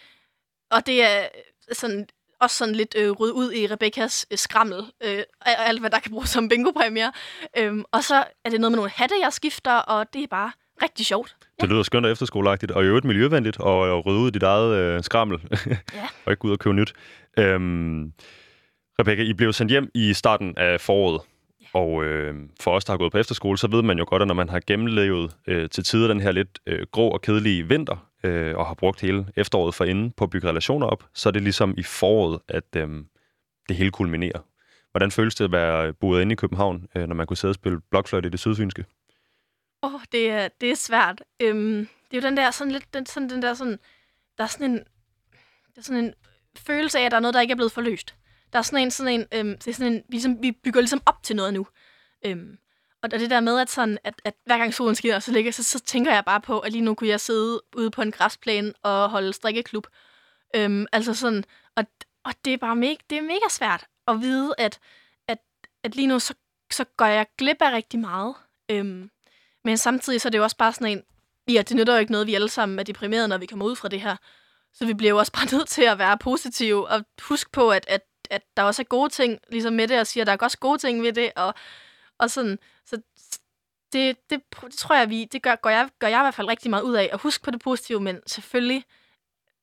[0.72, 1.28] og det er
[1.72, 2.08] sådan
[2.44, 4.82] også sådan lidt øh, rød ud i Rebekkas øh, skrammel.
[5.04, 7.12] Øh, alt, hvad der kan bruges som bingo-præmier.
[7.58, 10.52] Øhm, og så er det noget med nogle hatte, jeg skifter, og det er bare
[10.84, 11.36] rigtig sjovt.
[11.42, 11.62] Ja.
[11.62, 14.78] Det lyder skønt og efterskoleagtigt, og i øvrigt miljøvenligt, og rydde ud i dit eget
[14.78, 15.40] øh, skrammel,
[15.94, 16.08] ja.
[16.26, 16.94] og ikke gå ud og købe nyt.
[17.40, 18.14] Øhm,
[19.00, 21.22] Rebecca, I blev sendt hjem i starten af foråret.
[21.74, 24.28] Og øh, for os, der har gået på efterskole, så ved man jo godt, at
[24.28, 28.06] når man har gennemlevet øh, til tider den her lidt øh, grå og kedelige vinter,
[28.24, 31.32] øh, og har brugt hele efteråret for inden på at bygge relationer op, så er
[31.32, 32.90] det ligesom i foråret, at øh,
[33.70, 34.40] det hele kulminerer.
[34.92, 37.56] Hvordan føles det at være boet inde i København, øh, når man kunne sidde og
[37.56, 38.86] spille blokfløjte i det sydfynske?
[39.84, 41.24] Åh, oh, det, er, det er svært.
[41.40, 43.80] Øhm, det er jo den der sådan lidt, den, sådan, den der sådan,
[44.38, 44.78] der er sådan en,
[45.76, 46.14] der er sådan en
[46.58, 48.16] følelse af, at der er noget, der ikke er blevet forløst.
[48.54, 50.82] Der er sådan en, sådan en, øhm, det er sådan en vi, ligesom, vi bygger
[50.82, 51.68] ligesom op til noget nu.
[52.26, 52.58] Øhm,
[53.04, 55.64] og det der med, at, sådan, at, at hver gang solen skinner, så, ligger, så,
[55.64, 58.74] så tænker jeg bare på, at lige nu kunne jeg sidde ude på en græsplæne
[58.84, 59.88] og holde strikkeklub.
[60.56, 61.44] Øhm, altså sådan,
[61.76, 61.86] og,
[62.24, 64.80] og det er bare mega, det er mega svært at vide, at,
[65.28, 65.38] at,
[65.84, 66.34] at lige nu, så,
[66.72, 68.36] så går jeg glip af rigtig meget.
[68.72, 69.10] Øhm,
[69.64, 71.04] men samtidig så er det jo også bare sådan en,
[71.54, 73.76] ja, det nytter jo ikke noget, vi alle sammen er deprimerede, når vi kommer ud
[73.76, 74.16] fra det her.
[74.74, 77.86] Så vi bliver jo også bare nødt til at være positive og huske på, at,
[77.88, 80.38] at, at der også er gode ting, ligesom med det, og siger, at der er
[80.42, 81.54] også gode ting ved det, og,
[82.20, 83.02] og sådan, så
[83.94, 86.48] det, det, det tror jeg, vi, det gør, gør, jeg, gør jeg i hvert fald
[86.48, 87.10] rigtig meget ud af.
[87.14, 88.86] At huske på det positive, men selvfølgelig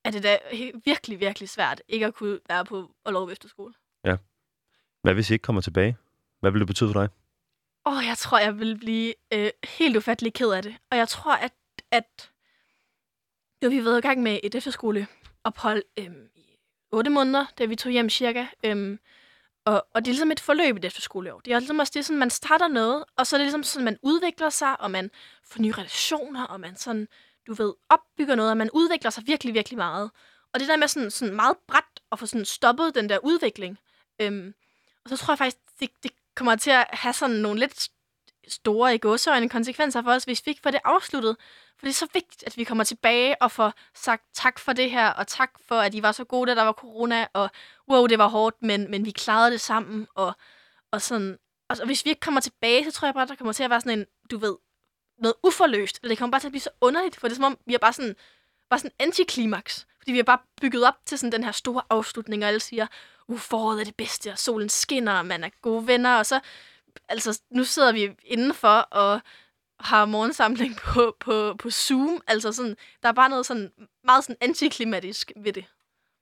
[0.04, 0.38] er det da
[0.84, 3.74] virkelig, virkelig svært ikke at kunne være på og lov efterskole.
[4.04, 4.16] Ja.
[5.02, 5.96] Hvad hvis I ikke kommer tilbage?
[6.40, 7.08] Hvad vil det betyde for dig?
[7.86, 10.76] Åh, oh, jeg tror, jeg vil blive øh, helt ufattelig ked af det.
[10.90, 11.52] Og jeg tror, at,
[11.90, 12.30] at
[13.64, 16.58] jo, vi været i gang med et efterskoleophold øh, i
[16.92, 18.46] otte måneder, da vi tog hjem cirka.
[18.64, 18.98] Øh,
[19.64, 21.40] og, og det er ligesom et forløb i det efterskoleår.
[21.40, 23.84] Det er ligesom også det, sådan, man starter noget, og så er det ligesom sådan,
[23.84, 25.10] man udvikler sig, og man
[25.44, 27.08] får nye relationer, og man sådan,
[27.46, 30.10] du ved, opbygger noget, og man udvikler sig virkelig, virkelig meget.
[30.54, 33.78] Og det der med sådan, sådan meget bræt at få sådan stoppet den der udvikling.
[34.20, 34.54] Øhm,
[35.04, 37.88] og så tror jeg faktisk, det, det kommer til at have sådan nogle lidt
[38.52, 41.36] store i gåseøjne konsekvenser for os, hvis vi ikke får det afsluttet.
[41.78, 44.90] For det er så vigtigt, at vi kommer tilbage og får sagt tak for det
[44.90, 47.50] her, og tak for, at I var så gode, da der var corona, og
[47.90, 50.32] wow, det var hårdt, men, men vi klarede det sammen, og,
[50.90, 51.38] og sådan...
[51.68, 53.70] Og, og hvis vi ikke kommer tilbage, så tror jeg bare, der kommer til at
[53.70, 54.56] være sådan en, du ved,
[55.18, 55.98] noget uforløst.
[56.02, 57.74] Eller det kommer bare til at blive så underligt, for det er som om, vi
[57.74, 58.16] er bare sådan,
[58.70, 59.86] bare sådan antiklimaks.
[59.98, 62.86] Fordi vi har bare bygget op til sådan den her store afslutning, og alle siger,
[63.28, 66.40] uh, foråret er det bedste, og solen skinner, og man er gode venner, og så,
[67.08, 69.20] altså, nu sidder vi indenfor og
[69.80, 72.20] har morgensamling på, på, på Zoom.
[72.26, 73.70] Altså sådan, der er bare noget sådan
[74.04, 75.64] meget sådan antiklimatisk ved det.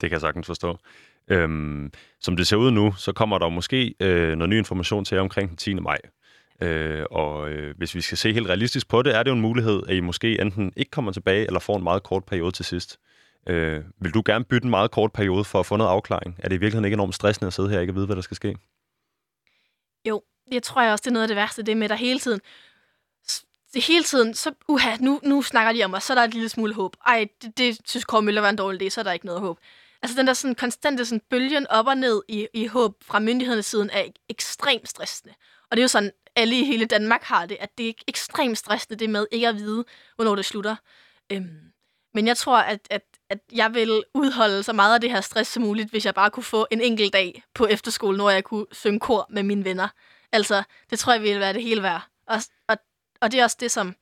[0.00, 0.78] Det kan jeg sagtens forstå.
[1.28, 5.18] Øhm, som det ser ud nu, så kommer der måske øh, noget ny information til
[5.18, 5.74] omkring den 10.
[5.74, 5.98] maj.
[6.62, 9.40] Øh, og øh, hvis vi skal se helt realistisk på det, er det jo en
[9.40, 12.64] mulighed, at I måske enten ikke kommer tilbage, eller får en meget kort periode til
[12.64, 12.98] sidst.
[13.46, 16.34] Øh, vil du gerne bytte en meget kort periode for at få noget afklaring?
[16.38, 18.22] Er det i virkeligheden ikke enormt stressende at sidde her og ikke vide, hvad der
[18.22, 18.56] skal ske?
[20.08, 22.18] Jo, jeg tror jeg også, det er noget af det værste, det med der hele
[22.18, 22.40] tiden.
[23.74, 26.34] Det hele tiden, så uha, nu, nu snakker de om mig, så er der et
[26.34, 26.96] lille smule håb.
[27.06, 29.40] Ej, det, det synes Kåre Møller var en dårlig idé, så er der ikke noget
[29.40, 29.58] håb.
[30.02, 33.66] Altså den der sådan konstante sådan bølgen op og ned i, i håb fra myndighedernes
[33.66, 35.34] siden er ekstremt stressende.
[35.70, 38.58] Og det er jo sådan, alle i hele Danmark har det, at det er ekstremt
[38.58, 39.84] stressende, det med ikke at vide,
[40.16, 40.76] hvornår det slutter.
[41.32, 41.72] Øhm,
[42.14, 45.52] men jeg tror, at, at, at jeg vil udholde så meget af det her stress
[45.52, 48.66] som muligt, hvis jeg bare kunne få en enkelt dag på efterskole, hvor jeg kunne
[48.72, 49.88] synge kor med mine venner.
[50.32, 52.08] Altså, det tror jeg ville være det hele værd.
[52.26, 52.36] Og,
[52.68, 52.76] og,
[53.20, 53.96] og det er også det, som...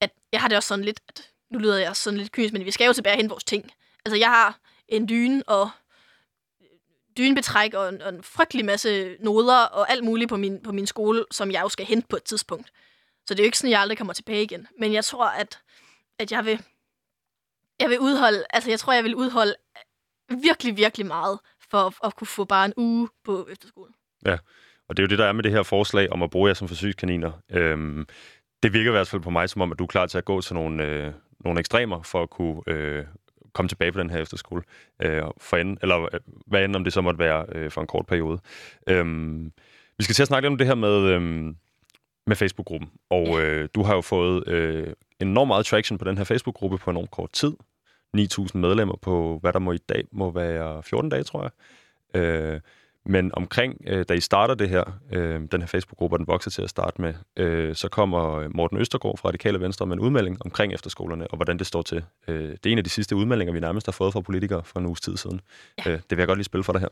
[0.00, 1.00] At jeg har det også sådan lidt...
[1.08, 3.72] At, nu lyder jeg sådan lidt kynisk, men vi skal jo tilbage hen vores ting.
[4.04, 5.70] Altså, jeg har en dyne og
[6.60, 6.66] øh,
[7.18, 10.86] dynebetræk og en, og en frygtelig masse noder og alt muligt på min, på min
[10.86, 12.72] skole, som jeg jo skal hente på et tidspunkt.
[13.26, 14.68] Så det er jo ikke sådan, at jeg aldrig kommer tilbage igen.
[14.78, 15.60] Men jeg tror, at,
[16.18, 16.62] at jeg vil
[17.80, 19.54] jeg vil udholde, altså jeg tror, jeg vil udholde
[20.28, 21.38] virkelig, virkelig meget
[21.70, 23.94] for at, at kunne få bare en uge på efterskolen.
[24.26, 24.38] Ja,
[24.88, 26.54] og det er jo det, der er med det her forslag om at bruge jer
[26.54, 27.32] som forsøgskaniner.
[27.50, 28.06] Øhm,
[28.62, 30.24] det virker i hvert fald på mig som om, at du er klar til at
[30.24, 31.12] gå til nogle, øh,
[31.44, 33.04] nogle ekstremer for at kunne øh,
[33.52, 34.62] komme tilbage på den her efterskole.
[35.02, 37.86] Øh, for enden, eller øh, hvad end om det så måtte være øh, for en
[37.86, 38.38] kort periode.
[38.86, 39.52] Øhm,
[39.98, 41.20] vi skal til at snakke lidt om det her med, øh,
[42.26, 42.90] med Facebook-gruppen.
[43.10, 46.90] Og øh, du har jo fået øh, enormt meget traction på den her Facebook-gruppe på
[46.90, 47.52] enormt kort tid.
[48.16, 51.50] 9.000 medlemmer på, hvad der må i dag må være 14 dage, tror jeg.
[52.20, 52.60] Øh,
[53.08, 56.50] men omkring, øh, da I starter det her, øh, den her Facebook-gruppe, og den vokser
[56.50, 60.36] til at starte med, øh, så kommer Morten Østergaard fra Radikale Venstre med en udmelding
[60.44, 62.04] omkring efterskolerne, og hvordan det står til.
[62.28, 64.78] Øh, det er en af de sidste udmeldinger, vi nærmest har fået fra politikere for
[64.78, 65.40] en uges tid siden.
[65.78, 65.90] Ja.
[65.90, 66.88] Øh, det vil jeg godt lige spille for dig her.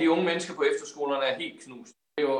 [0.00, 1.92] De unge mennesker på efterskolerne er helt knust.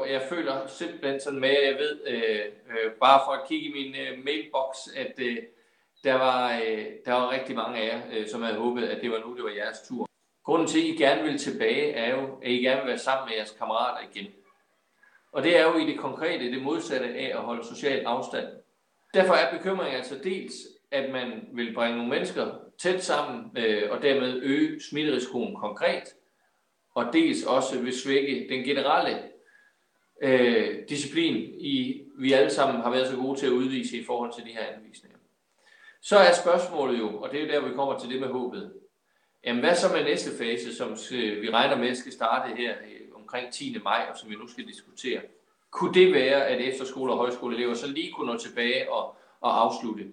[0.08, 2.40] Jeg føler simpelthen sådan med, at jeg ved, øh,
[2.70, 5.36] øh, bare for at kigge i min øh, mailbox, at øh,
[6.04, 9.10] der, var, øh, der var rigtig mange af jer, øh, som havde håbet, at det
[9.10, 10.11] var nu, det var jeres tur.
[10.44, 13.28] Grunden til, at I gerne vil tilbage, er jo, at I gerne vil være sammen
[13.28, 14.26] med jeres kammerater igen.
[15.32, 18.46] Og det er jo i det konkrete det modsatte af at holde social afstand.
[19.14, 20.52] Derfor er bekymringen altså dels,
[20.90, 26.04] at man vil bringe nogle mennesker tæt sammen, øh, og dermed øge smitterisikoen konkret,
[26.94, 29.22] og dels også vil svække den generelle
[30.22, 34.32] øh, disciplin, i, vi alle sammen har været så gode til at udvise i forhold
[34.32, 35.18] til de her anvisninger.
[36.00, 38.72] Så er spørgsmålet jo, og det er der, vi kommer til det med håbet.
[39.44, 43.52] Jamen, hvad så med næste fase, som vi regner med skal starte her øh, omkring
[43.52, 43.78] 10.
[43.84, 45.20] maj, og som vi nu skal diskutere?
[45.70, 50.04] Kunne det være, at efterskole- og højskoleelever så lige kunne nå tilbage og, og afslutte?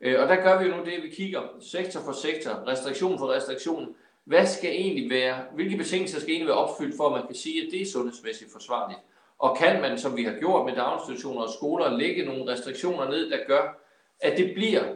[0.00, 3.32] Øh, og der gør vi jo nu det, vi kigger sektor for sektor, restriktion for
[3.32, 3.94] restriktion.
[4.24, 7.66] Hvad skal egentlig være, hvilke betingelser skal egentlig være opfyldt, for at man kan sige,
[7.66, 9.00] at det er sundhedsmæssigt forsvarligt?
[9.38, 13.30] Og kan man, som vi har gjort med daginstitutioner og skoler, lægge nogle restriktioner ned,
[13.30, 13.80] der gør,
[14.20, 14.94] at det bliver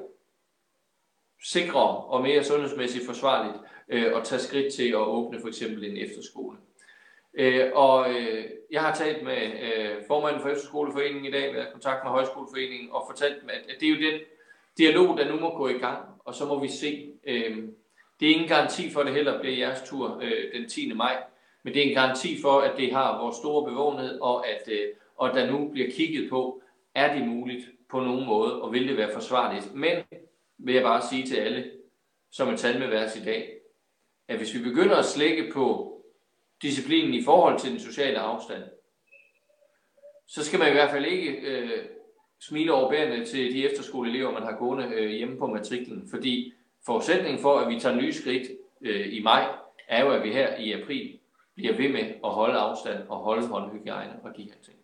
[1.44, 3.56] sikrere og mere sundhedsmæssigt forsvarligt
[3.88, 6.56] øh, at tage skridt til at åbne for eksempel en efterskole.
[7.34, 11.72] Øh, og øh, jeg har talt med øh, formanden for Efterskoleforeningen i dag, været i
[11.72, 14.20] kontakt med Højskoleforeningen og fortalt dem, at, at det er jo den
[14.78, 17.12] dialog, der nu må gå i gang, og så må vi se.
[17.26, 17.56] Øh,
[18.20, 20.92] det er ingen garanti for, at det heller bliver jeres tur øh, den 10.
[20.94, 21.16] maj,
[21.62, 24.88] men det er en garanti for, at det har vores store bevågenhed, og at øh,
[25.18, 26.62] og der nu bliver kigget på,
[26.94, 29.74] er det muligt på nogen måde, og vil det være forsvarligt.
[29.74, 29.96] Men
[30.58, 31.70] vil jeg bare sige til alle,
[32.30, 33.58] som et tal med vers i dag,
[34.28, 35.94] at hvis vi begynder at slække på
[36.62, 38.62] disciplinen i forhold til den sociale afstand,
[40.26, 41.84] så skal man i hvert fald ikke øh,
[42.40, 46.52] smile overbærende til de efterskoleelever, man har gående øh, hjemme på matriklen, fordi
[46.86, 48.48] forudsætningen for, at vi tager nye skridt
[48.80, 49.48] øh, i maj,
[49.88, 51.18] er jo, at vi her i april
[51.54, 54.77] bliver ved med at holde afstand og holde håndhygiejne og de her ting.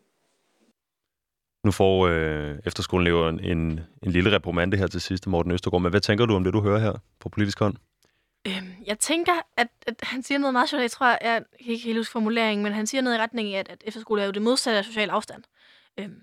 [1.64, 5.82] Nu får øh, efterskolen en, en, en lille reprimande her til sidst, Morten Østergaard.
[5.82, 7.76] Men hvad tænker du om det, du hører her på politisk hånd?
[8.48, 10.82] Øhm, jeg tænker, at, at han siger noget meget sjovt.
[10.82, 13.58] Jeg tror, jeg kan ikke helt huske formuleringen, men han siger noget i retning af,
[13.58, 15.42] at, at efterskole er jo det modsatte af social afstand.
[16.00, 16.16] Øhm,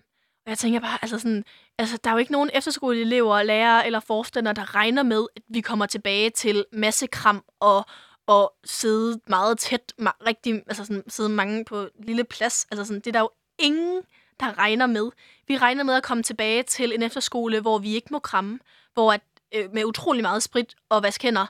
[0.45, 1.45] og jeg tænker bare, altså sådan,
[1.77, 5.61] altså der er jo ikke nogen efterskoleelever, lærere eller forstander, der regner med, at vi
[5.61, 7.85] kommer tilbage til massekram og,
[8.27, 12.67] og sidde meget tæt, ma- rigtig, altså sådan, sidde mange på lille plads.
[12.71, 14.01] Altså sådan, det er der jo ingen,
[14.41, 15.11] der regner med.
[15.47, 18.59] Vi regner med at komme tilbage til en efterskole, hvor vi ikke må kramme,
[18.93, 19.21] hvor at,
[19.55, 21.45] øh, med utrolig meget sprit og vask hænder,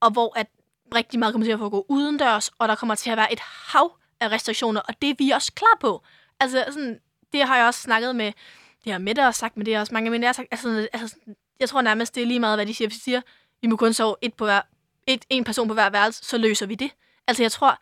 [0.00, 0.46] og hvor at
[0.94, 3.96] rigtig meget kommer til at foregå udendørs, og der kommer til at være et hav
[4.20, 6.02] af restriktioner, og det er vi også klar på.
[6.40, 7.00] Altså, sådan,
[7.32, 8.32] det har jeg også snakket med,
[8.84, 10.88] det har Mette også sagt, men det er også mange, men det har sagt, altså,
[10.92, 11.16] altså,
[11.60, 12.88] jeg tror nærmest, det er lige meget, hvad de siger.
[12.88, 13.20] Hvis de siger,
[13.62, 14.60] vi må kun sove et på hver,
[15.06, 16.90] et, en person på hver værelse, så løser vi det.
[17.26, 17.78] Altså, jeg tror,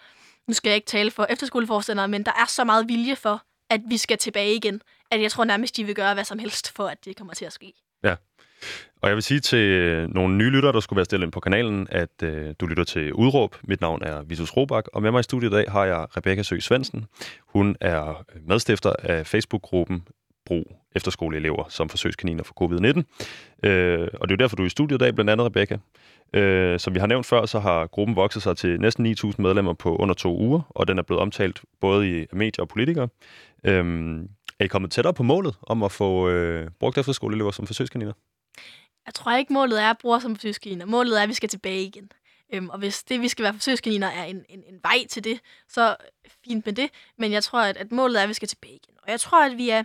[0.46, 3.80] nu skal jeg ikke tale for efterskoleforstandere, men der er så meget vilje for, at
[3.88, 6.86] vi skal tilbage igen, at jeg tror nærmest, de vil gøre hvad som helst for,
[6.86, 7.72] at det kommer til at ske.
[8.04, 8.14] Ja.
[9.02, 11.40] Og jeg vil sige til øh, nogle nye lyttere, der skulle være stillet ind på
[11.40, 13.56] kanalen, at øh, du lytter til Udråb.
[13.62, 16.42] Mit navn er Vitus Robak, og med mig i studiet i dag har jeg Rebecca
[16.42, 17.06] Søg Svendsen.
[17.46, 20.02] Hun er medstifter af Facebook-gruppen
[20.46, 23.02] Brug Efterskoleelever som forsøgskaniner for covid-19.
[23.68, 25.78] Øh, og det er jo derfor, du er i studiet i dag, blandt andet Rebecca.
[26.32, 29.72] Øh, som vi har nævnt før, så har gruppen vokset sig til næsten 9.000 medlemmer
[29.72, 33.08] på under to uger, og den er blevet omtalt både i medier og politikere.
[33.64, 34.22] Øhm,
[34.58, 38.12] er I kommet tættere på målet om at få øh, brugt efterskoleelever som forsøgskaniner?
[39.06, 40.86] Jeg tror ikke, målet er at bruge som forsøgskaniner.
[40.86, 42.12] Målet er, at vi skal tilbage igen.
[42.54, 45.40] Øhm, og hvis det, vi skal være forsøgskaniner, er en, en, en vej til det,
[45.68, 45.96] så
[46.44, 46.90] fint med det.
[47.18, 48.94] Men jeg tror, at, at målet er, at vi skal tilbage igen.
[49.02, 49.84] Og jeg tror, at vi er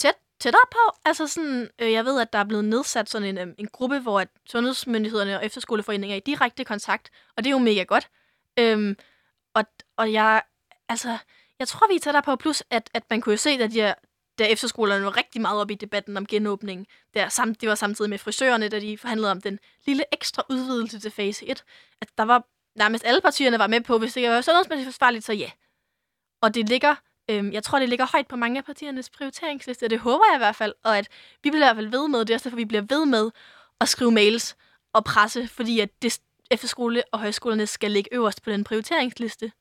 [0.00, 0.96] tæt, tættere på.
[1.04, 3.98] Altså sådan, øh, jeg ved, at der er blevet nedsat sådan en, øh, en gruppe,
[3.98, 7.10] hvor at sundhedsmyndighederne og efterskoleforeninger er i direkte kontakt.
[7.36, 8.08] Og det er jo mega godt.
[8.58, 8.96] Øhm,
[9.54, 9.64] og,
[9.96, 10.42] og jeg,
[10.88, 11.18] altså,
[11.58, 12.36] jeg tror, vi er tættere på.
[12.36, 13.94] Plus, at, at man kunne jo se, at de her
[14.38, 16.86] der efterskolerne var rigtig meget op i debatten om genåbningen.
[17.14, 20.98] Der, samt, det var samtidig med frisørerne, da de forhandlede om den lille ekstra udvidelse
[20.98, 21.64] til fase 1.
[22.00, 25.32] At der var nærmest alle partierne var med på, hvis det var sundhedsmæssigt forsvarligt, så
[25.32, 25.50] ja.
[26.42, 26.94] Og det ligger,
[27.30, 30.38] øhm, jeg tror, det ligger højt på mange af partiernes prioriteringsliste, det håber jeg i
[30.38, 31.08] hvert fald, og at
[31.42, 33.30] vi bliver i hvert fald ved med, det er også derfor, vi bliver ved med
[33.80, 34.56] at skrive mails
[34.92, 39.52] og presse, fordi at det, efterskole og højskolerne skal ligge øverst på den prioriteringsliste.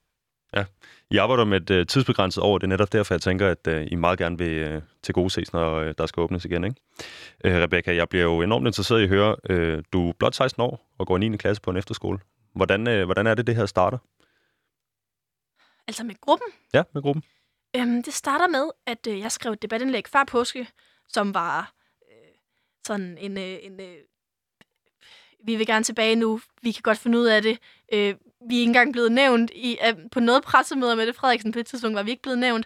[0.54, 0.66] Ja,
[1.10, 2.58] I arbejder med et uh, tidsbegrænset år.
[2.58, 5.30] Det er netop derfor, jeg tænker, at uh, I meget gerne vil uh, til gode
[5.30, 6.64] ses, når uh, der skal åbnes igen.
[6.64, 6.76] Ikke?
[7.46, 10.62] Uh, Rebecca, jeg bliver jo enormt interesseret i at høre, uh, du er blot 16
[10.62, 11.38] år og går i 9.
[11.38, 12.20] klasse på en efterskole.
[12.56, 13.98] Hvordan, uh, hvordan er det, det her starter?
[15.88, 16.48] Altså med gruppen?
[16.74, 17.24] Ja, med gruppen.
[17.76, 20.68] Øhm, det starter med, at øh, jeg skrev et debatindlæg før påske,
[21.08, 21.74] som var
[22.12, 22.34] øh,
[22.88, 23.96] sådan en, øh, en øh,
[25.46, 27.60] vi vil gerne tilbage nu, vi kan godt finde ud af det.
[27.94, 28.16] Øh,
[28.50, 31.60] vi er ikke engang blevet nævnt i, uh, på noget pressemøde med det Frederiksen på
[31.60, 32.66] et tidspunkt, var vi ikke blevet nævnt.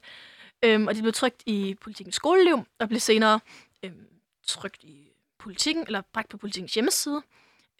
[0.75, 3.39] Um, og det blev trygt i Politikens Skoleliv, og blev senere
[3.85, 3.91] um,
[4.47, 7.21] trygt i politikken, eller bragt på politikens hjemmeside.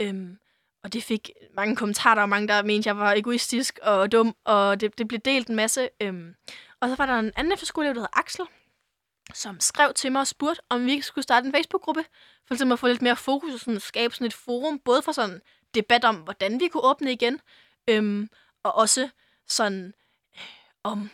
[0.03, 0.37] Um,
[0.83, 4.81] og det fik mange kommentarer, og mange, der mente, jeg var egoistisk og dum, og
[4.81, 5.89] det, det blev delt en masse.
[6.03, 6.35] Um,
[6.79, 8.45] og så var der en anden efterskoleelev, der hed Axel,
[9.33, 12.05] som skrev til mig og spurgte, om vi ikke skulle starte en Facebook-gruppe,
[12.47, 15.11] for eksempel at få lidt mere fokus og sådan, skabe sådan et forum, både for
[15.11, 15.41] sådan
[15.73, 17.39] debat om, hvordan vi kunne åbne igen,
[17.89, 18.29] øhm,
[18.63, 19.09] og også
[19.47, 19.93] sådan
[20.35, 20.41] øh,
[20.83, 21.09] om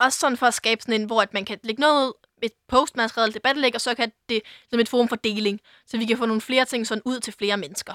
[0.00, 2.96] også sådan for at skabe sådan en, hvor at man kan lægge noget et post,
[2.96, 6.04] man har skrevet debatlæg, og så kan det som et forum for deling, så vi
[6.04, 7.94] kan få nogle flere ting sådan ud til flere mennesker.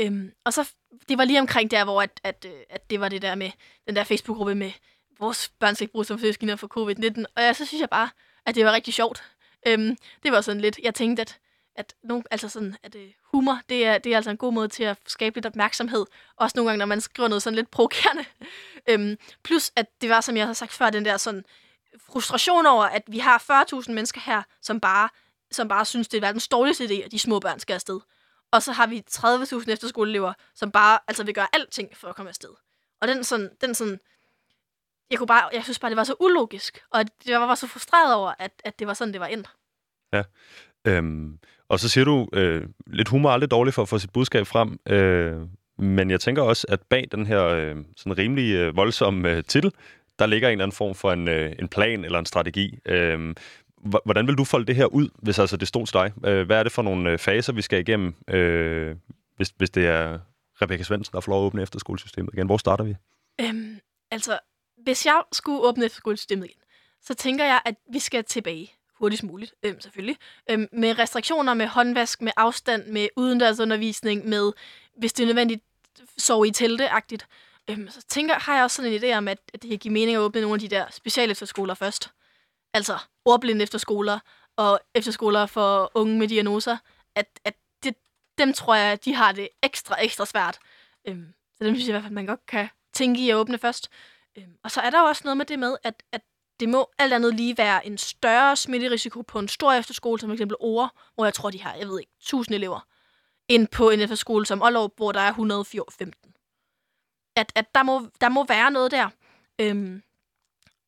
[0.00, 0.70] Øhm, og så,
[1.08, 3.50] det var lige omkring der, hvor at, at, øh, at det var det der med
[3.86, 4.72] den der Facebook-gruppe med,
[5.18, 7.24] vores børn skal ikke bruges som fødskiner for covid-19.
[7.36, 8.10] Og ja, så synes jeg bare,
[8.46, 9.24] at det var rigtig sjovt.
[9.66, 11.38] Øhm, det var sådan lidt, jeg tænkte, at,
[11.78, 14.68] at, nogle, altså sådan, at uh, humor, det er, det er altså en god måde
[14.68, 16.06] til at skabe lidt opmærksomhed.
[16.36, 18.24] Også nogle gange, når man skriver noget sådan lidt provokerende.
[18.90, 21.44] øhm, plus, at det var, som jeg har sagt før, den der sådan
[21.98, 25.08] frustration over, at vi har 40.000 mennesker her, som bare,
[25.50, 28.00] som bare synes, det er verdens dårligste idé, at de små børn skal afsted.
[28.50, 32.28] Og så har vi 30.000 efterskoleelever, som bare altså vil gøre alting for at komme
[32.28, 32.50] afsted.
[33.00, 34.00] Og den sådan, den sådan,
[35.10, 36.84] jeg, kunne bare, jeg synes bare, det var så ulogisk.
[36.90, 39.48] Og jeg var bare så frustreret over, at, at det var sådan, det var endt.
[40.12, 40.22] Ja.
[40.84, 41.38] Øhm,
[41.68, 44.46] og så siger du, øh, lidt humor er aldrig dårligt for at få sit budskab
[44.46, 44.78] frem.
[44.88, 45.36] Øh,
[45.78, 49.72] men jeg tænker også, at bag den her øh, sådan rimelig øh, voldsomme øh, titel,
[50.18, 52.78] der ligger en eller anden form for en, øh, en plan eller en strategi.
[52.86, 53.34] Øh,
[54.04, 56.12] hvordan vil du folde det her ud, hvis altså det stod til dig?
[56.24, 58.96] Øh, hvad er det for nogle øh, faser, vi skal igennem, øh,
[59.36, 60.18] hvis, hvis det er
[60.62, 62.46] Rebecca Svendsen, der får lov at åbne efterskolesystemet igen?
[62.46, 62.94] Hvor starter vi?
[63.40, 63.78] Øhm,
[64.10, 64.38] altså,
[64.82, 66.60] hvis jeg skulle åbne efterskolesystemet igen,
[67.02, 70.16] så tænker jeg, at vi skal tilbage hurtigst muligt, øhm, selvfølgelig.
[70.50, 74.52] Øhm, med restriktioner, med håndvask, med afstand, med udendørsundervisning, med,
[74.96, 75.64] hvis det er nødvendigt,
[76.18, 77.26] sove i telte-agtigt.
[77.70, 79.92] øhm, så tænker, har jeg også sådan en idé om, at, at det kan give
[79.92, 82.10] mening at åbne nogle af de der specialefterskoler først.
[82.74, 84.18] Altså ordblinde efterskoler
[84.56, 86.76] og efterskoler for unge med diagnoser.
[87.14, 87.94] At, at det,
[88.38, 90.58] dem tror jeg, de har det ekstra, ekstra svært.
[91.08, 93.58] Øhm, så dem synes jeg i hvert fald, man godt kan tænke i at åbne
[93.58, 93.90] først.
[94.38, 96.22] Øhm, og så er der jo også noget med det med, at, at
[96.60, 100.42] det må alt andet lige være en større smitterisiko på en stor efterskole, som f.eks.
[100.60, 102.80] Ore, hvor jeg tror, de har, jeg ved ikke, 1000 elever,
[103.48, 106.14] end på en efterskole som Aalborg, hvor der er 115.
[107.36, 109.08] At, at der, må, der må være noget der.
[109.60, 110.02] Øhm,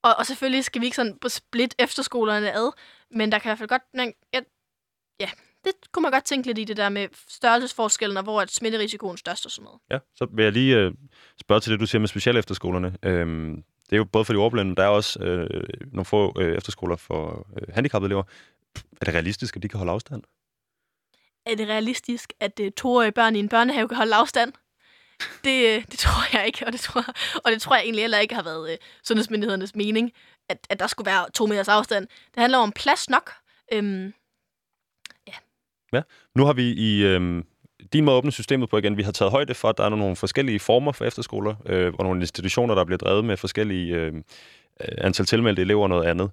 [0.02, 2.72] og, og selvfølgelig skal vi ikke sådan split efterskolerne ad,
[3.10, 3.82] men der kan i hvert fald godt...
[3.94, 4.40] Man, ja,
[5.20, 5.30] ja,
[5.64, 9.16] det kunne man godt tænke lidt i det der med størrelsesforskellen, og hvor er smitterisikoen
[9.16, 9.80] størst og sådan noget.
[9.90, 10.92] Ja, så vil jeg lige øh,
[11.40, 12.96] spørge til det, du siger med specialefterskolerne.
[13.02, 16.56] Øhm, det er jo både for de ordblinde, der er også øh, nogle få øh,
[16.56, 18.22] efterskoler for øh, handicappede elever.
[19.00, 20.22] Er det realistisk, at de kan holde afstand?
[21.46, 24.52] Er det realistisk, at øh, toårige børn i en børnehave kan holde afstand?
[25.44, 27.04] Det, øh, det tror jeg ikke, og det tror,
[27.44, 30.12] og det tror jeg egentlig heller ikke har været øh, sundhedsmyndighedernes mening,
[30.48, 32.06] at, at der skulle være to meters afstand.
[32.34, 33.32] Det handler om plads nok.
[33.72, 34.14] Øhm,
[35.26, 35.32] ja.
[35.92, 36.02] ja.
[36.34, 37.44] Nu har vi i øhm,
[37.92, 39.88] din måde at åbne systemet på igen, vi har taget højde for, at der er
[39.88, 44.14] nogle forskellige former for efterskoler, øh, og nogle institutioner, der bliver drevet med forskellige øh,
[44.14, 44.22] øh,
[44.98, 46.30] antal tilmeldte elever og noget andet.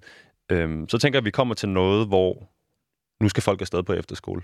[0.50, 2.48] Øh, så tænker jeg, at vi kommer til noget, hvor
[3.20, 4.42] nu skal folk afsted på efterskole.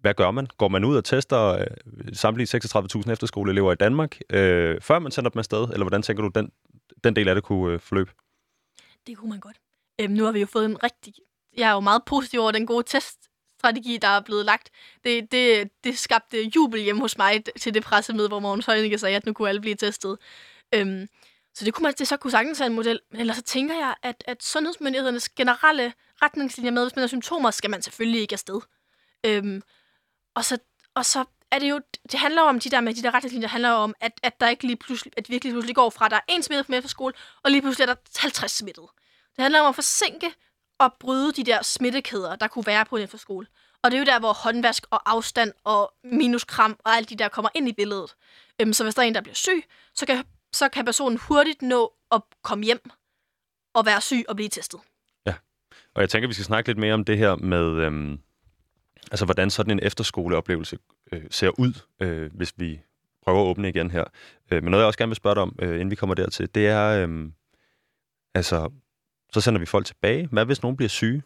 [0.00, 0.46] Hvad gør man?
[0.46, 1.66] Går man ud og tester øh,
[2.12, 5.62] samtlige 36.000 efterskoleelever i Danmark, øh, før man sender dem afsted?
[5.62, 6.50] Eller hvordan tænker du, den,
[7.04, 8.10] den del af det kunne øh, forløbe?
[9.06, 9.56] Det kunne man godt.
[10.00, 11.14] Øhm, nu har vi jo fået en rigtig...
[11.56, 13.18] Jeg er jo meget positiv over den gode test,
[13.60, 14.70] strategi, der er blevet lagt.
[15.04, 19.16] Det, det, det skabte jubel hjemme hos mig til det pressemøde, hvor Mogens Højninge sagde,
[19.16, 20.18] at nu kunne alle blive testet.
[20.74, 21.08] Øhm,
[21.54, 23.00] så det kunne man det så kunne sagtens være en model.
[23.10, 25.92] Men ellers så tænker jeg, at, at sundhedsmyndighedernes generelle
[26.22, 28.60] retningslinjer med, hvis man har symptomer, skal man selvfølgelig ikke afsted.
[29.26, 29.62] Øhm,
[30.34, 30.58] og så,
[30.94, 31.80] og så er det jo,
[32.12, 34.40] det handler jo om de der med de der retningslinjer, handler jo om, at, at
[34.40, 36.88] der ikke lige pludselig, at virkelig pludselig går fra, at der er en smittet på
[36.88, 38.84] skole, og lige pludselig er der 50 smittet.
[39.36, 40.34] Det handler om at forsinke
[40.80, 43.46] og bryde de der smittekæder, der kunne være på en efterskole.
[43.82, 47.28] Og det er jo der, hvor håndvask og afstand og minuskram og alt de der
[47.28, 48.14] kommer ind i billedet.
[48.60, 49.64] Øhm, så hvis der er en, der bliver syg,
[49.94, 52.90] så kan, så kan personen hurtigt nå at komme hjem
[53.74, 54.80] og være syg og blive testet.
[55.26, 55.34] Ja,
[55.94, 58.20] og jeg tænker, vi skal snakke lidt mere om det her med, øhm,
[59.10, 60.78] altså hvordan sådan en efterskoleoplevelse
[61.12, 62.80] øh, ser ud, øh, hvis vi
[63.22, 64.04] prøver at åbne igen her.
[64.52, 66.54] Øh, men noget, jeg også gerne vil spørge dig om, øh, inden vi kommer dertil,
[66.54, 67.30] det er, øh,
[68.34, 68.70] altså,
[69.32, 70.28] så sender vi folk tilbage.
[70.32, 71.22] Hvad hvis nogen bliver syge?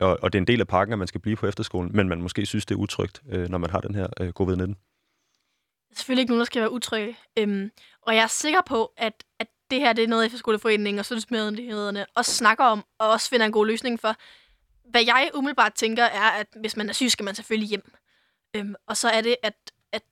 [0.00, 2.08] Og, og det er en del af pakken, at man skal blive på efterskolen, men
[2.08, 4.74] man måske synes, det er utrygt, øh, når man har den her øh, covid-19.
[5.94, 7.16] Selvfølgelig ikke nogen, der skal være utrygge.
[7.38, 7.70] Øhm,
[8.02, 12.06] og jeg er sikker på, at, at det her det er noget, Efterskoleforeningen og sundhedsmyndighederne
[12.14, 14.16] også snakker om, og også finder en god løsning for.
[14.90, 17.92] Hvad jeg umiddelbart tænker er, at hvis man er syg, skal man selvfølgelig hjem.
[18.56, 20.02] Øhm, og så er det, at, at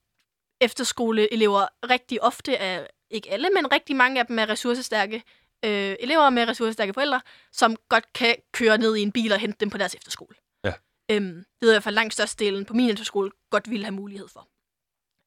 [0.60, 5.22] efterskoleelever rigtig ofte er, ikke alle, men rigtig mange af dem er ressourcestærke
[5.64, 7.20] øh, elever med ressourcestærke forældre,
[7.52, 10.36] som godt kan køre ned i en bil og hente dem på deres efterskole.
[10.64, 10.72] Ja.
[11.10, 14.28] Øhm, det er i hvert fald langt størstedelen på min efterskole godt ville have mulighed
[14.28, 14.48] for.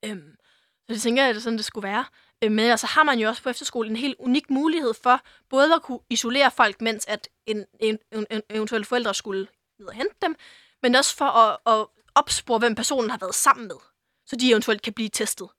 [0.06, 0.36] Øhm,
[0.88, 2.06] så det tænker jeg, at det sådan, det skulle være.
[2.44, 5.22] Øhm, men så altså, har man jo også på efterskole en helt unik mulighed for
[5.50, 9.48] både at kunne isolere folk, mens at en, en, en, en eventuel forældre skulle
[9.80, 10.36] ned og hente dem,
[10.82, 13.76] men også for at, at opspore, hvem personen har været sammen med,
[14.26, 15.50] så de eventuelt kan blive testet.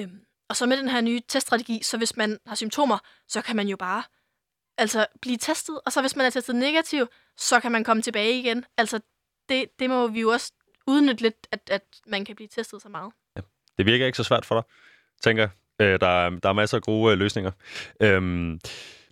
[0.00, 3.56] Øhm, og så med den her nye teststrategi, så hvis man har symptomer, så kan
[3.56, 4.02] man jo bare
[4.78, 8.38] altså blive testet, og så hvis man er testet negativ, så kan man komme tilbage
[8.38, 8.64] igen.
[8.78, 9.00] Altså,
[9.48, 10.52] det, det må vi jo også
[10.86, 13.12] udnytte lidt, at, at man kan blive testet så meget.
[13.36, 13.40] Ja.
[13.78, 14.64] Det virker ikke så svært for dig,
[15.22, 15.48] tænker
[15.80, 17.50] øh, der, der er masser af gode øh, løsninger.
[18.00, 18.60] Øhm,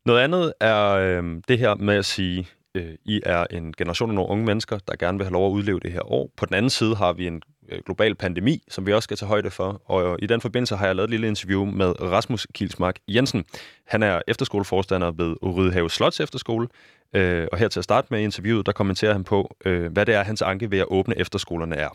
[0.05, 4.15] noget andet er øh, det her med at sige, øh, I er en generation af
[4.15, 6.31] nogle unge mennesker, der gerne vil have lov at udleve det her år.
[6.37, 9.29] På den anden side har vi en Øh, global pandemi, som vi også skal tage
[9.29, 9.83] højde for.
[9.85, 13.45] Og øh, i den forbindelse har jeg lavet et lille interview med Rasmus Kilsmark Jensen.
[13.85, 16.69] Han er efterskoleforstander ved Rydhave Slots Efterskole.
[17.15, 20.15] Øh, og her til at starte med interviewet, der kommenterer han på, øh, hvad det
[20.15, 21.89] er, hans anke ved at åbne efterskolerne er.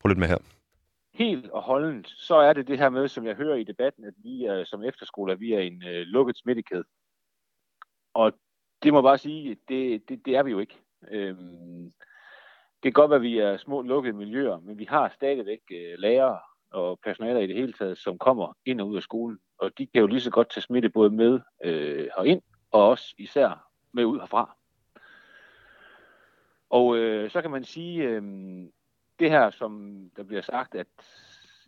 [0.00, 0.38] Prøv lidt med her.
[1.14, 4.14] Helt og holdent, så er det det her med, som jeg hører i debatten, at
[4.16, 6.84] vi er, som efterskoler, vi er en øh, lukket smittekæde.
[8.14, 8.32] Og
[8.82, 10.78] det må jeg bare sige, det, det, det er vi jo ikke.
[11.10, 11.92] Øhm,
[12.84, 15.98] det kan godt være, at vi er små lukkede miljøer, men vi har stadigvæk øh,
[15.98, 16.38] lærere
[16.70, 19.38] og personaler i det hele taget, som kommer ind og ud af skolen.
[19.58, 23.14] Og de kan jo lige så godt tage smitte både med øh, herind, og også
[23.18, 24.56] især med ud herfra.
[26.70, 28.22] Og øh, så kan man sige, øh,
[29.18, 30.86] det her, som der bliver sagt, at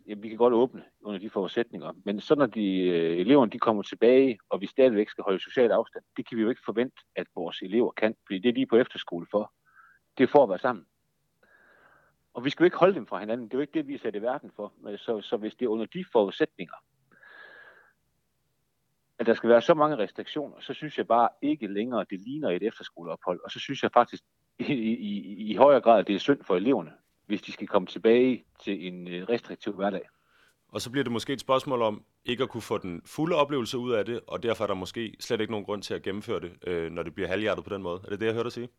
[0.07, 3.59] ja, vi kan godt åbne under de forudsætninger, men så når de, øh, eleverne de
[3.59, 7.01] kommer tilbage, og vi stadigvæk skal holde social afstand, det kan vi jo ikke forvente,
[7.15, 9.53] at vores elever kan, fordi det er lige på efterskole for.
[10.17, 10.85] Det får at være sammen.
[12.37, 13.45] Og vi skal jo ikke holde dem fra hinanden.
[13.45, 14.73] Det er jo ikke det, vi er sat i verden for.
[14.97, 16.75] Så, så hvis det er under de forudsætninger,
[19.19, 22.19] at der skal være så mange restriktioner, så synes jeg bare ikke længere, at det
[22.19, 23.39] ligner et efterskoleophold.
[23.43, 24.23] Og så synes jeg faktisk
[24.59, 26.91] i, i, i højere grad, at det er synd for eleverne,
[27.25, 30.09] hvis de skal komme tilbage til en øh, restriktiv hverdag.
[30.69, 33.77] Og så bliver det måske et spørgsmål om ikke at kunne få den fulde oplevelse
[33.77, 36.39] ud af det, og derfor er der måske slet ikke nogen grund til at gennemføre
[36.39, 38.01] det, øh, når det bliver halvhjertet på den måde.
[38.05, 38.69] Er det det, jeg hørte dig sige?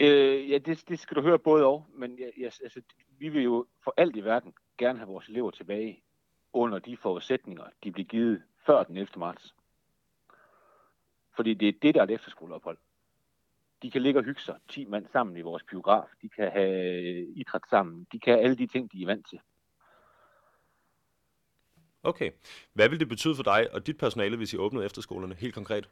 [0.00, 2.80] Øh, ja, det, det skal du høre både og, men ja, ja, altså,
[3.18, 6.02] vi vil jo for alt i verden gerne have vores elever tilbage
[6.52, 9.08] under de forudsætninger, de bliver givet før den 11.
[9.16, 9.54] marts.
[11.36, 12.78] Fordi det er det, der er et efterskoleophold.
[13.82, 16.04] De kan ligge og hygge sig 10 mand sammen i vores biograf.
[16.22, 18.06] De kan have idræt sammen.
[18.12, 19.40] De kan have alle de ting, de er vant til.
[22.02, 22.30] Okay.
[22.72, 25.88] Hvad vil det betyde for dig og dit personale, hvis I åbnede efterskolerne helt konkret?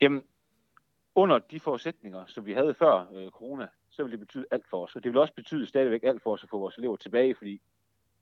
[0.00, 0.22] Jamen,
[1.16, 4.84] under de forudsætninger, som vi havde før øh, corona, så vil det betyde alt for
[4.84, 4.96] os.
[4.96, 7.60] Og det vil også betyde stadigvæk alt for os at få vores elever tilbage, fordi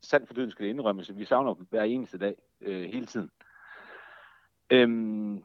[0.01, 3.07] sandt for døden skal det indrømmes, at vi savner dem hver eneste dag, øh, hele
[3.07, 3.31] tiden.
[4.71, 5.45] Øhm,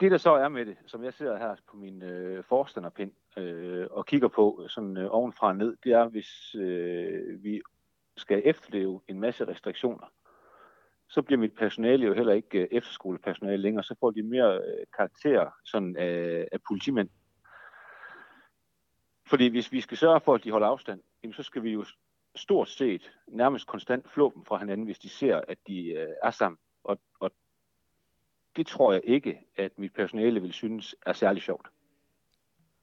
[0.00, 3.86] det der så er med det, som jeg sidder her på min øh, forstanderpind øh,
[3.90, 7.62] og kigger på øh, sådan øh, ovenfra og ned, det er, hvis øh, vi
[8.16, 10.06] skal efterleve en masse restriktioner,
[11.12, 14.86] så bliver mit personale jo heller ikke øh, efterskolepersonale længere, så får de mere øh,
[14.96, 17.08] karakter sådan øh, af politimænd.
[19.26, 21.84] Fordi hvis vi skal sørge for, at de holder afstand, jamen så skal vi jo
[22.36, 26.30] stort set nærmest konstant flå dem fra hinanden, hvis de ser, at de øh, er
[26.30, 26.58] sammen.
[26.84, 27.30] Og, og
[28.56, 31.66] det tror jeg ikke, at mit personale vil synes er særlig sjovt.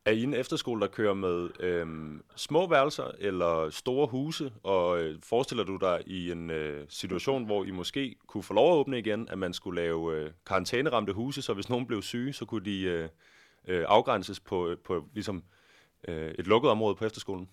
[0.06, 4.52] Er I en efterskole, der kører med øhm, små værelser eller store huse?
[4.64, 8.72] Og øh, forestiller du dig i en øh, situation, hvor I måske kunne få lov
[8.72, 12.34] at åbne igen, at man skulle lave øh, karantæneramte huse, så hvis nogen blev syge,
[12.34, 13.10] så kunne de øh,
[13.68, 15.44] øh, afgrænses på, øh, på ligesom,
[16.08, 17.50] øh, et lukket område på efterskolen?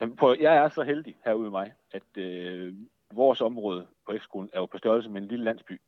[0.00, 2.74] Jamen, jeg er så heldig herude med mig, at øh,
[3.14, 5.80] vores område på efterskolen er jo på størrelse med en lille landsby.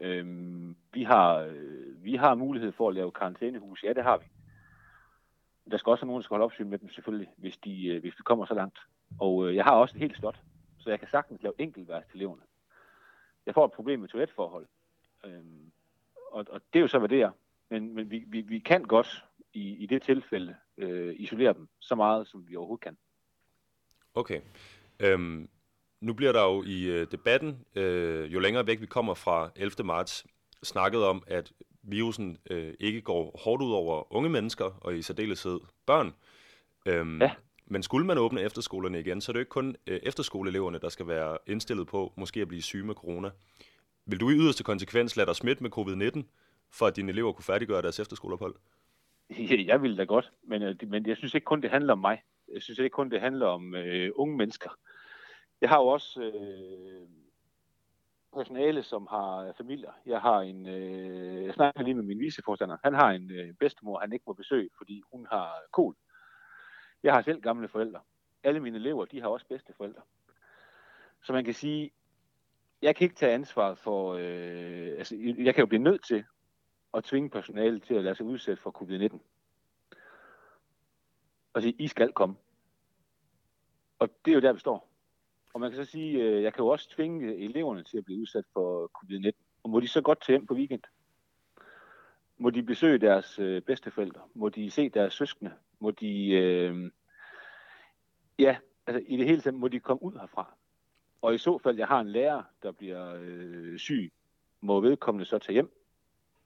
[0.00, 0.26] Øh,
[0.92, 3.82] vi, har, øh, vi har mulighed for at lave karantænehus.
[3.84, 4.24] Ja, det har vi
[5.70, 8.00] der skal også være nogen, der skal holde opsyn med dem selvfølgelig, hvis, de, øh,
[8.00, 8.78] hvis vi kommer så langt.
[9.20, 10.40] Og øh, jeg har også et helt slot,
[10.78, 12.42] så jeg kan sagtens lave enkeltværk til eleverne.
[13.46, 14.66] Jeg får et problem med toiletforhold.
[15.24, 15.72] Øhm,
[16.32, 17.30] og, og det er jo så, hvad det er.
[17.70, 21.94] Men, men vi, vi, vi kan godt i, i det tilfælde øh, isolere dem så
[21.94, 22.96] meget, som vi overhovedet kan.
[24.14, 24.40] Okay.
[25.00, 25.48] Øhm,
[26.00, 29.84] nu bliver der jo i øh, debatten, øh, jo længere væk vi kommer fra 11.
[29.84, 30.26] marts,
[30.62, 31.52] snakket om, at
[31.82, 36.12] virusen øh, ikke går hårdt ud over unge mennesker, og i særdeleshed børn.
[36.86, 37.30] Øhm, ja.
[37.66, 40.88] Men skulle man åbne efterskolerne igen, så er det jo ikke kun øh, efterskoleeleverne, der
[40.88, 43.30] skal være indstillet på måske at blive syge med corona.
[44.06, 46.22] Vil du i yderste konsekvens lade dig smitte med covid-19,
[46.72, 48.54] for at dine elever kunne færdiggøre deres efterskoleophold?
[49.66, 52.22] Jeg vil da godt, men, øh, men jeg synes ikke kun, det handler om mig.
[52.54, 54.70] Jeg synes ikke kun, det handler om øh, unge mennesker.
[55.60, 57.08] Jeg har jo også øh,
[58.32, 59.92] personale, som har øh, familier.
[60.06, 62.76] Jeg har en, øh, jeg snakker lige med min viceforstander.
[62.84, 65.96] Han har en øh, bedstemor, han ikke må besøge, fordi hun har kol.
[67.02, 68.00] Jeg har selv gamle forældre.
[68.42, 70.02] Alle mine elever, de har også bedste forældre.
[71.22, 71.90] Så man kan sige,
[72.82, 76.24] jeg kan ikke tage ansvar for, øh, altså jeg kan jo blive nødt til
[76.94, 79.18] at tvinge personalet til at lade sig udsætte for covid-19.
[81.52, 82.36] Og sige, I skal komme.
[83.98, 84.89] Og det er jo der, vi står.
[85.54, 88.20] Og man kan så sige, øh, jeg kan jo også tvinge eleverne til at blive
[88.20, 89.30] udsat for covid-19.
[89.62, 90.82] Og må de så godt tage hjem på weekend?
[92.38, 94.20] Må de besøge deres øh, bedsteforældre?
[94.34, 95.52] Må de se deres søskende?
[95.78, 96.90] Må de, øh,
[98.38, 100.54] ja, altså i det hele taget, må de komme ud herfra?
[101.22, 104.12] Og i så fald, jeg har en lærer, der bliver øh, syg,
[104.60, 105.72] må vedkommende så tage hjem?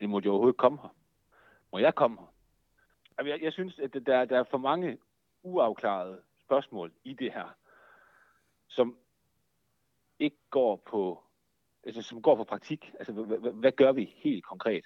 [0.01, 0.97] Eller må de overhovedet komme her?
[1.73, 3.25] Må jeg komme her?
[3.25, 4.99] Jeg, jeg synes, at der, der er for mange
[5.43, 7.57] uafklarede spørgsmål i det her
[8.75, 8.99] som
[10.19, 11.25] ikke går på,
[11.85, 12.93] altså som går på praktik.
[12.99, 14.85] Altså, hvad, hvad gør vi helt konkret?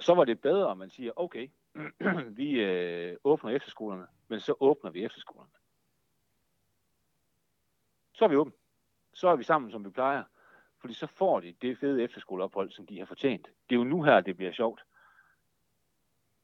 [0.00, 1.48] Så var det bedre, at man siger, okay,
[2.40, 5.52] vi øh, åbner efterskolerne, men så åbner vi efterskolerne.
[8.14, 8.52] Så er vi åbne.
[9.14, 10.22] Så er vi sammen, som vi plejer.
[10.80, 13.46] Fordi så får de det fede efterskoleophold, som de har fortjent.
[13.46, 14.80] Det er jo nu her, det bliver sjovt.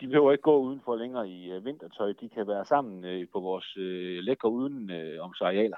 [0.01, 2.13] De behøver ikke gå udenfor længere i øh, vintertøj.
[2.13, 5.77] De kan være sammen øh, på vores øh, lækre uden øh, om arealer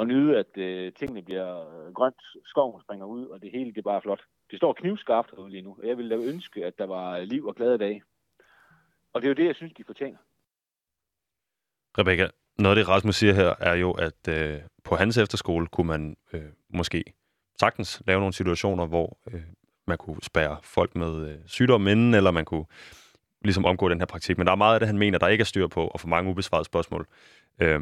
[0.00, 3.78] og nyde, at øh, tingene bliver øh, grønt, skoven springer ud, og det hele det
[3.78, 4.20] er bare flot.
[4.50, 7.46] Det står knivskarpt herude lige nu, og jeg ville da ønske, at der var liv
[7.46, 8.02] og glade dage.
[9.12, 10.18] Og det er jo det, jeg synes, de fortjener.
[11.98, 12.28] Rebecca,
[12.58, 16.16] noget af det Rasmus siger her, er jo, at øh, på hans efterskole kunne man
[16.32, 17.04] øh, måske
[17.60, 19.42] sagtens lave nogle situationer, hvor øh,
[19.86, 22.64] man kunne spære folk med øh, sygdom inden, eller man kunne
[23.42, 24.38] ligesom omgå den her praktik.
[24.38, 26.08] Men der er meget af det, han mener, der ikke er styr på, og for
[26.08, 27.06] mange ubesvarede spørgsmål.
[27.62, 27.80] Øh,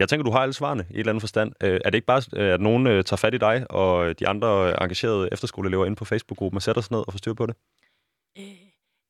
[0.00, 1.52] jeg tænker, du har alle svarene i et eller andet forstand.
[1.62, 4.28] Øh, er det ikke bare, øh, at nogen øh, tager fat i dig, og de
[4.28, 7.46] andre øh, engagerede efterskoleelever inde på Facebook-gruppen og sætter sig ned og får styr på
[7.46, 7.56] det?
[8.38, 8.44] Øh,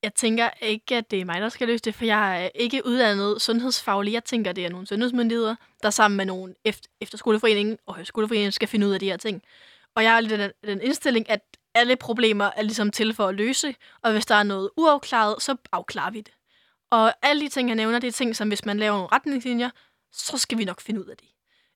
[0.03, 2.81] jeg tænker ikke, at det er mig, der skal løse det, for jeg er ikke
[2.85, 4.13] uddannet sundhedsfaglig.
[4.13, 6.53] Jeg tænker, det er nogle sundhedsmyndigheder, der sammen med nogle
[7.01, 9.41] efterskoleforeningen og højskoleforeningen skal finde ud af de her ting.
[9.95, 11.41] Og jeg har lidt den, den indstilling, at
[11.75, 15.55] alle problemer er ligesom til for at løse, og hvis der er noget uafklaret, så
[15.71, 16.33] afklarer vi det.
[16.91, 19.69] Og alle de ting, jeg nævner, det er ting, som hvis man laver nogle retningslinjer,
[20.17, 21.27] så skal vi nok finde ud af det.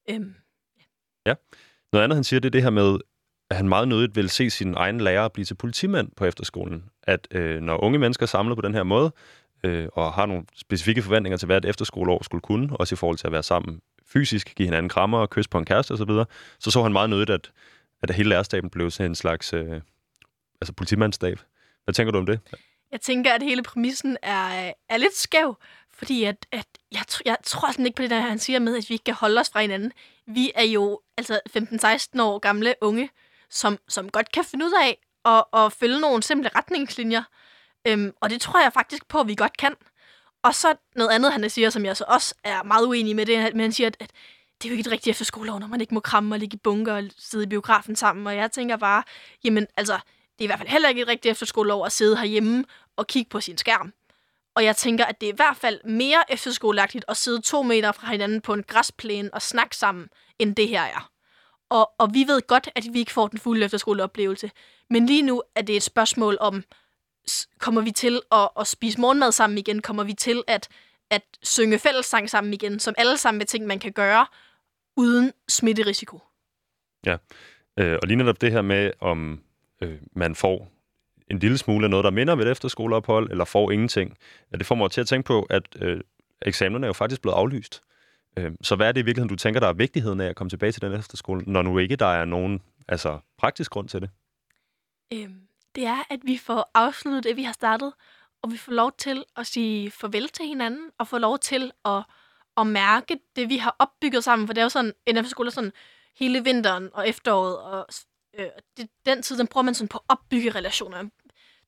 [0.10, 0.36] Øhm,
[0.78, 0.84] ja.
[1.26, 1.36] ja.
[1.94, 3.00] Noget andet, han siger, det er det her med,
[3.50, 6.84] at han meget nødigt vil se sin egen lærer blive til politimand på efterskolen.
[7.04, 9.12] At øh, når unge mennesker samler på den her måde,
[9.64, 13.18] øh, og har nogle specifikke forventninger til, hvad et efterskoleår skulle kunne, også i forhold
[13.18, 16.26] til at være sammen fysisk, give hinanden krammer og kysse på en kæreste osv., så,
[16.60, 17.52] så så han meget nødigt, at,
[18.04, 19.82] at hele lærerstaben blev sådan en slags øh,
[20.62, 21.40] altså politimandsstab.
[21.84, 22.40] Hvad tænker du om det?
[22.92, 25.58] Jeg tænker, at hele præmissen er, er lidt skæv,
[26.02, 28.90] fordi at, at jeg, jeg tror sådan ikke på det, der han siger med, at
[28.90, 29.92] vi ikke kan holde os fra hinanden.
[30.28, 33.10] Vi er jo altså 15-16 år gamle unge,
[33.50, 37.24] som, som godt kan finde ud af at, at følge nogle simple retningslinjer.
[37.88, 39.76] Øhm, og det tror jeg faktisk på, at vi godt kan.
[40.44, 43.36] Og så noget andet, han siger, som jeg så også er meget uenig med, det
[43.36, 44.12] er, at han siger, at, at
[44.62, 46.60] det er jo ikke et rigtigt efterskoleår, når man ikke må kramme og ligge i
[46.64, 48.28] bunker og sidde i biografen sammen.
[48.28, 49.04] Og jeg tænker bare,
[49.44, 52.66] jamen altså, det er i hvert fald heller ikke et rigtigt efterskoleår at sidde herhjemme
[52.98, 53.94] og kigge på sin skærm.
[54.56, 57.92] Og jeg tænker, at det er i hvert fald mere efterskoleagtigt at sidde to meter
[57.92, 61.12] fra hinanden på en græsplæne og snakke sammen, end det her er.
[61.70, 64.52] Og, og vi ved godt, at vi ikke får den fulde efterskoleoplevelse.
[64.90, 66.64] Men lige nu er det et spørgsmål om,
[67.60, 69.82] kommer vi til at, at spise morgenmad sammen igen?
[69.82, 70.70] Kommer vi til at,
[71.10, 72.80] at synge fællessang sammen igen?
[72.80, 74.26] Som alle sammen er ting, man kan gøre
[74.98, 76.20] uden smitterisiko.
[77.06, 77.18] Ja,
[77.80, 79.44] øh, og lige netop det her med, om
[79.82, 80.72] øh, man får
[81.32, 84.18] en lille smule af noget, der minder om et efterskoleophold, eller får ingenting.
[84.52, 86.02] Ja, det får mig til at tænke på, at øh,
[86.42, 87.82] eksamenerne er jo faktisk blevet aflyst.
[88.38, 90.50] Øh, så hvad er det i virkeligheden, du tænker, der er vigtigheden af at komme
[90.50, 94.10] tilbage til den efterskole, når nu ikke der er nogen altså, praktisk grund til det?
[95.14, 95.42] Øhm,
[95.76, 97.94] det er, at vi får afsluttet det, vi har startet,
[98.42, 102.04] og vi får lov til at sige farvel til hinanden, og får lov til at,
[102.58, 104.48] at mærke det, vi har opbygget sammen.
[104.48, 105.72] For det er jo sådan, en efterskole er sådan
[106.16, 107.88] hele vinteren og efteråret, og
[108.40, 111.04] øh, det, den tid, den bruger man sådan på at opbygge relationer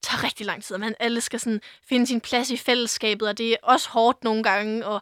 [0.03, 3.37] tager rigtig lang tid, og man alle skal sådan finde sin plads i fællesskabet, og
[3.37, 5.01] det er også hårdt nogle gange, og,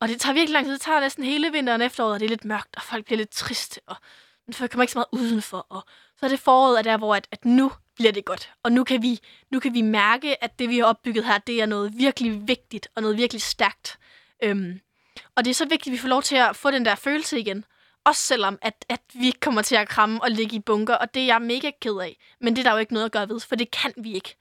[0.00, 0.72] og det tager virkelig lang tid.
[0.72, 3.30] Det tager næsten hele vinteren efteråret, og det er lidt mørkt, og folk bliver lidt
[3.30, 3.96] triste, og
[4.46, 5.66] man kommer ikke så meget udenfor.
[5.68, 5.84] Og
[6.20, 8.52] så er det foråret er der, hvor at, at nu bliver det godt.
[8.62, 11.62] Og nu kan, vi, nu kan vi mærke, at det, vi har opbygget her, det
[11.62, 13.98] er noget virkelig vigtigt og noget virkelig stærkt.
[14.42, 14.80] Øhm,
[15.36, 17.40] og det er så vigtigt, at vi får lov til at få den der følelse
[17.40, 17.64] igen.
[18.04, 21.14] Også selvom, at, at vi ikke kommer til at kramme og ligge i bunker, og
[21.14, 22.16] det er jeg mega ked af.
[22.40, 24.36] Men det er der jo ikke noget at gøre ved, for det kan vi ikke.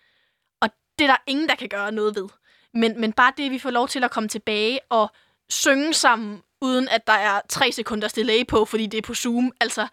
[0.99, 2.27] Det er der ingen, der kan gøre noget ved.
[2.73, 5.11] Men, men bare det, at vi får lov til at komme tilbage og
[5.49, 9.51] synge sammen, uden at der er tre sekunder delay på, fordi det er på Zoom,
[9.61, 9.87] altså,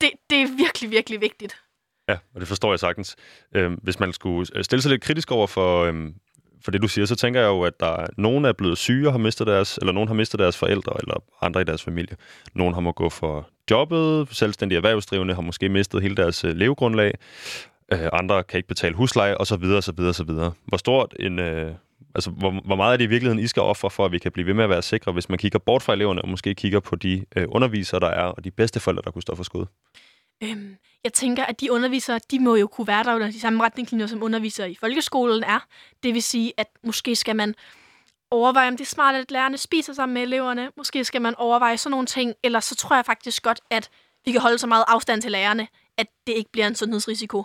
[0.00, 1.56] det, det er virkelig, virkelig vigtigt.
[2.08, 3.16] Ja, og det forstår jeg sagtens.
[3.54, 6.14] Øhm, hvis man skulle øh, stille sig lidt kritisk over for, øhm,
[6.64, 9.08] for det, du siger, så tænker jeg jo, at der er, nogen er blevet syge
[9.08, 12.16] og har mistet deres, eller nogen har mistet deres forældre, eller andre i deres familie.
[12.54, 17.12] Nogen har må gå for jobbet, selvstændige erhvervsdrivende har måske mistet hele deres øh, levegrundlag.
[17.92, 20.52] Øh, andre kan ikke betale husleje, og så videre, og så videre, og så videre.
[20.64, 21.38] Hvor stort en...
[21.38, 21.74] Øh,
[22.14, 24.32] altså, hvor, hvor meget er det i virkeligheden, I skal ofre for, at vi kan
[24.32, 26.80] blive ved med at være sikre, hvis man kigger bort fra eleverne, og måske kigger
[26.80, 29.66] på de øh, undervisere, der er, og de bedste forældre, der kunne stå for skud?
[30.42, 33.64] Øhm, jeg tænker, at de undervisere, de må jo kunne være der under de samme
[33.64, 35.66] retningslinjer, som undervisere i folkeskolen er.
[36.02, 37.54] Det vil sige, at måske skal man
[38.30, 40.70] overveje, om det er smart, at lærerne spiser sammen med eleverne.
[40.76, 42.34] Måske skal man overveje sådan nogle ting.
[42.42, 43.90] Eller så tror jeg faktisk godt, at
[44.24, 45.68] vi kan holde så meget afstand til lærerne,
[45.98, 47.44] at det ikke bliver en sundhedsrisiko.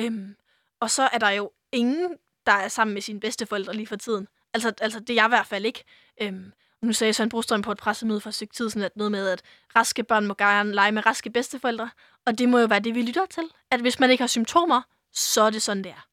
[0.00, 0.36] Øhm,
[0.80, 2.16] og så er der jo ingen,
[2.46, 4.28] der er sammen med sine bedsteforældre lige for tiden.
[4.54, 5.84] Altså, altså det er jeg i hvert fald ikke.
[6.22, 9.12] Øhm, nu sagde Søren Brostrøm på et pressemøde for et stykke tid, sådan at noget
[9.12, 9.42] med, at
[9.76, 11.90] raske børn må gerne lege med raske bedsteforældre.
[12.26, 13.42] Og det må jo være det, vi lytter til.
[13.70, 14.82] At hvis man ikke har symptomer,
[15.12, 16.06] så er det sådan, det er.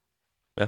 [0.58, 0.68] Ja.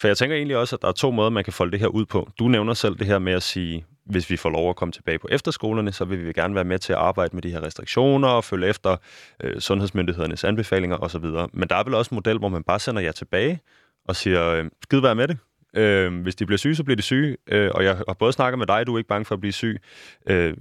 [0.00, 1.86] For jeg tænker egentlig også, at der er to måder, man kan folde det her
[1.86, 2.30] ud på.
[2.38, 5.18] Du nævner selv det her med at sige, hvis vi får lov at komme tilbage
[5.18, 8.28] på efterskolerne, så vil vi gerne være med til at arbejde med de her restriktioner
[8.28, 8.96] og følge efter
[9.42, 11.24] øh, sundhedsmyndighedernes anbefalinger osv.
[11.52, 13.60] Men der er vel også en model, hvor man bare sender jer tilbage
[14.04, 15.38] og siger, øh, skid være med det.
[15.76, 17.36] Øh, hvis de bliver syge, så bliver de syge.
[17.46, 19.52] Øh, og jeg har både snakket med dig, du er ikke bange for at blive
[19.52, 19.80] syg.
[20.26, 20.56] Øh,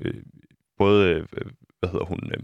[0.78, 1.26] både, øh,
[1.80, 2.44] hvad hedder hun, øh,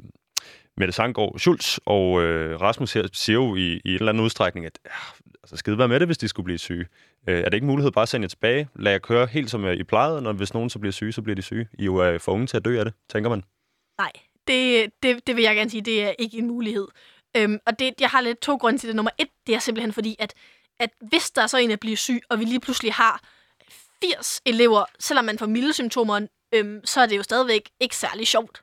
[0.78, 4.66] Mette Sanggaard Schulz og øh, Rasmus her siger jo i, i en eller anden udstrækning,
[4.66, 4.91] at ja,
[5.46, 6.88] altså, skide være med det, hvis de skulle blive syge.
[7.30, 8.70] Øh, er det ikke mulighed bare at sende jer tilbage?
[8.76, 11.22] Lad jer køre helt som øh, I plejede, når hvis nogen så bliver syge, så
[11.22, 11.68] bliver de syge.
[11.80, 13.43] I jo er for unge til at dø af det, tænker man.
[13.98, 14.12] Nej,
[14.48, 16.88] det, det, det vil jeg gerne sige, det er ikke en mulighed.
[17.38, 18.96] Øhm, og det, jeg har lidt to grunde til det.
[18.96, 20.34] Nummer et, det er simpelthen fordi, at,
[20.80, 23.22] at hvis der er så en, der bliver syg, og vi lige pludselig har
[24.04, 28.28] 80 elever, selvom man får milde symptomer, øhm, så er det jo stadigvæk ikke særlig
[28.28, 28.62] sjovt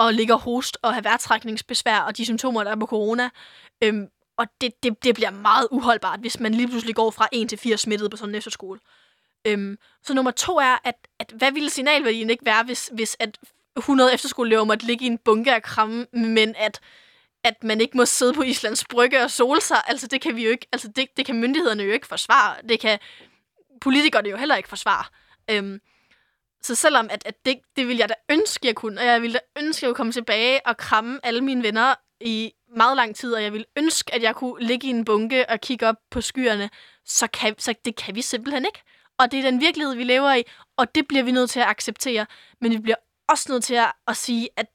[0.00, 3.28] at ligge og host og have værtrækningsbesvær og de symptomer, der er på corona.
[3.84, 4.08] Øhm,
[4.38, 7.58] og det, det, det bliver meget uholdbart, hvis man lige pludselig går fra 1 til
[7.58, 8.80] 4 smittet på sådan en efterskole.
[9.44, 13.38] Øhm, så nummer to er, at, at hvad ville signalværdien ikke være, hvis, hvis at
[13.76, 16.80] 100 efterskoleelever måtte ligge i en bunke af kramme, men at,
[17.44, 19.82] at man ikke må sidde på Islands Brygge og sole sig.
[19.86, 22.56] Altså, det kan vi jo ikke, altså, det, det kan myndighederne jo ikke forsvare.
[22.68, 22.98] Det kan
[23.80, 25.04] politikerne jo heller ikke forsvare.
[25.50, 25.80] Øhm,
[26.62, 29.34] så selvom at, at det, det ville jeg da ønske, jeg kunne, og jeg ville
[29.34, 33.16] da ønske, at jeg kunne komme tilbage og kramme alle mine venner i meget lang
[33.16, 35.96] tid, og jeg ville ønske, at jeg kunne ligge i en bunke og kigge op
[36.10, 36.70] på skyerne,
[37.04, 38.82] så, kan, så det kan vi simpelthen ikke.
[39.18, 40.42] Og det er den virkelighed, vi lever i,
[40.76, 42.26] og det bliver vi nødt til at acceptere.
[42.60, 42.96] Men vi bliver
[43.28, 44.66] også nødt til at, at sige, at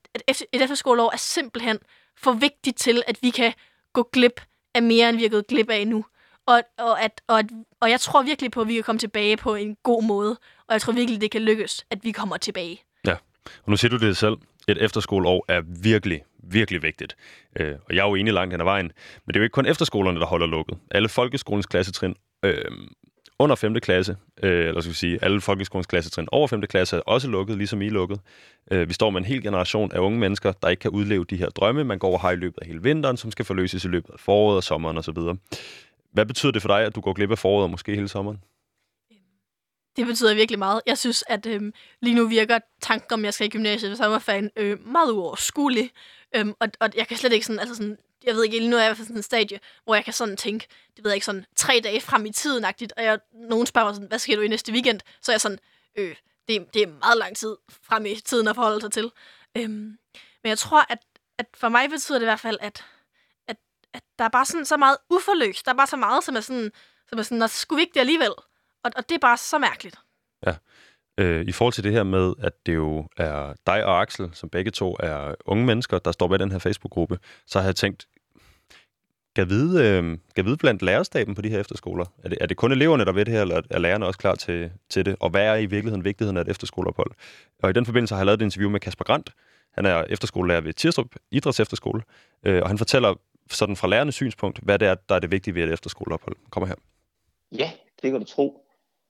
[0.54, 1.80] et efterskoleår er simpelthen
[2.18, 3.54] for vigtigt til, at vi kan
[3.94, 4.42] gå glip
[4.76, 6.06] af mere, end vi er gået glip af nu.
[6.46, 7.46] Og, og, at, og, at,
[7.80, 10.40] og jeg tror virkelig på, at vi kan komme tilbage på en god måde.
[10.68, 12.82] Og jeg tror virkelig, det kan lykkes, at vi kommer tilbage.
[13.08, 13.16] Ja,
[13.46, 14.36] og nu siger du det selv.
[14.68, 17.16] Et efterskoleår er virkelig, virkelig vigtigt.
[17.60, 18.86] Øh, og jeg er jo enig langt hen ad vejen.
[19.26, 20.78] Men det er jo ikke kun efterskolerne, der holder lukket.
[20.92, 22.16] Alle folkeskolens klassetrin
[22.46, 22.66] øh,
[23.40, 23.80] under 5.
[23.80, 26.62] klasse, øh, eller skal vi sige, alle folkeskolens klassetrin over 5.
[26.62, 28.20] klasse er også lukket, ligesom I er lukket.
[28.72, 31.38] Øh, vi står med en hel generation af unge mennesker, der ikke kan udleve de
[31.38, 33.88] her drømme, man går og har i løbet af hele vinteren, som skal forløses i
[33.88, 35.18] løbet af foråret og sommeren osv.
[36.12, 38.38] Hvad betyder det for dig, at du går glip af foråret og måske hele sommeren?
[39.96, 40.82] Det betyder virkelig meget.
[40.86, 43.98] Jeg synes, at øhm, lige nu virker tanken om, at jeg skal i gymnasiet ved
[43.98, 45.92] sommerferien øh, meget uoverskuelig.
[46.36, 48.78] Øhm, og, og jeg kan slet ikke sådan, altså sådan, jeg ved ikke, lige nu
[48.78, 51.26] er jeg i sådan en stadie, hvor jeg kan sådan tænke, det ved jeg ikke,
[51.26, 54.38] sådan tre dage frem i tiden -agtigt, og jeg, nogen spørger mig sådan, hvad skal
[54.38, 55.00] du i næste weekend?
[55.22, 55.60] Så er jeg sådan,
[55.98, 56.16] øh,
[56.48, 59.12] det, det er meget lang tid frem i tiden at forholde sig til.
[59.58, 59.98] Øhm,
[60.44, 61.00] men jeg tror, at,
[61.38, 62.86] at for mig betyder det i hvert fald, at,
[63.48, 63.58] at,
[63.94, 65.66] at der er bare sådan så meget uforløst.
[65.66, 66.72] Der er bare så meget, som er sådan,
[67.10, 68.32] som er sådan, skulle vi ikke det alligevel?
[68.84, 69.96] Og, og det er bare så mærkeligt.
[70.46, 70.56] Ja.
[71.18, 74.50] Øh, I forhold til det her med, at det jo er dig og Axel, som
[74.50, 78.08] begge to er unge mennesker, der står bag den her Facebook-gruppe, så har jeg tænkt,
[79.36, 82.06] kan vide, øh, kan vide blandt lærerstaben på de her efterskoler?
[82.24, 84.36] Er det, er det kun eleverne, der ved det her, eller er lærerne også klar
[84.36, 85.16] til, til det?
[85.20, 87.12] Og hvad er i virkeligheden vigtigheden af et efterskoleophold?
[87.64, 89.30] Og i den forbindelse har jeg lavet et interview med Kasper Grant.
[89.72, 92.02] Han er efterskolelærer ved Tirstrup Idræts Efterskole,
[92.44, 93.16] øh, og han fortæller
[93.52, 96.36] sådan fra lærernes synspunkt, hvad det er, der er det vigtige ved et efterskoleophold.
[96.50, 96.76] Kommer her.
[97.52, 97.72] Ja,
[98.02, 98.63] det kan du tro.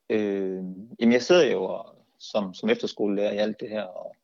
[0.10, 0.64] Øh,
[1.00, 1.84] jamen jeg sidder jo
[2.20, 4.16] som, som efterskolelærer i alt det her, og,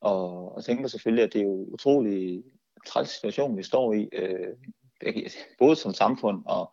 [0.00, 2.44] og, og tænker selvfølgelig, at det er jo utrolig
[2.86, 4.08] træls situation, vi står i.
[4.12, 4.56] Øh,
[5.58, 6.72] både som samfund og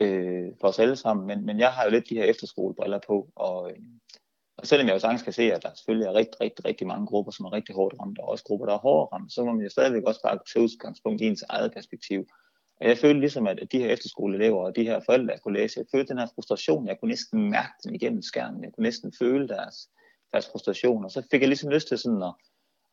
[0.00, 3.28] øh, for os alle sammen, men, men jeg har jo lidt de her efterskolebriller på,
[3.36, 3.76] og, øh,
[4.56, 7.06] og selvom jeg jo sagtens kan se, at der selvfølgelig er rigtig, rigtig, rigtig mange
[7.06, 9.52] grupper, som er rigtig hårdt ramt, og også grupper, der er hårdere ramt, så må
[9.52, 12.28] man jo stadigvæk også bare tage udgangspunkt i ens eget perspektiv.
[12.80, 15.78] Og jeg følte ligesom, at de her efterskoleelever og de her forældre, jeg kunne læse,
[15.80, 19.12] jeg følte den her frustration, jeg kunne næsten mærke den igennem skærmen, jeg kunne næsten
[19.18, 19.88] føle deres,
[20.32, 22.34] deres frustration, og så fik jeg ligesom lyst til sådan at,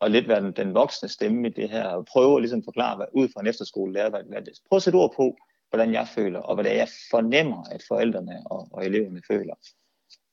[0.02, 2.96] at lidt være den, den voksne stemme i det her, og prøve at ligesom forklare
[2.96, 5.38] hvad, ud fra en efterskolelærer, hvad, hvad det Prøv at sætte ord på,
[5.70, 9.56] hvordan jeg føler, og hvad det er, jeg fornemmer, at forældrene og, og eleverne føler.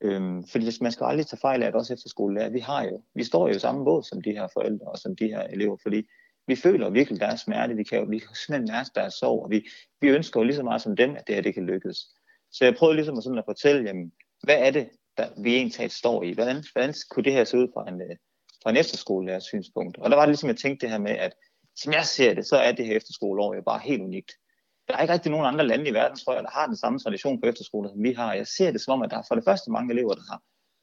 [0.01, 3.25] Øhm, fordi man skal aldrig tage fejl af, at også efterskolelærer, vi har jo, vi
[3.25, 6.09] står jo i samme båd som de her forældre og som de her elever, fordi
[6.47, 9.51] vi føler virkelig deres smerte, vi kan jo vi kan simpelthen mærke deres sorg, og
[9.51, 9.69] vi,
[10.01, 11.99] vi ønsker jo lige så meget som dem, at det her det kan lykkes.
[12.53, 14.13] Så jeg prøvede ligesom at, sådan at fortælle, jamen,
[14.43, 16.33] hvad er det, der vi egentlig står i?
[16.33, 18.17] Hvordan, hvordan kunne det her se ud fra en, øh,
[18.63, 19.99] fra en efterskolelærers synspunkt.
[19.99, 21.33] Og der var det ligesom, jeg tænkte det her med, at
[21.77, 24.33] som jeg ser det, så er det her efterskoleår jo bare helt unikt.
[24.89, 26.99] Der er ikke rigtig nogen andre lande i verden, tror jeg, der har den samme
[26.99, 28.35] tradition på efterskole, som vi har.
[28.35, 30.43] Jeg ser det som om, at der er for det første mange elever, der har,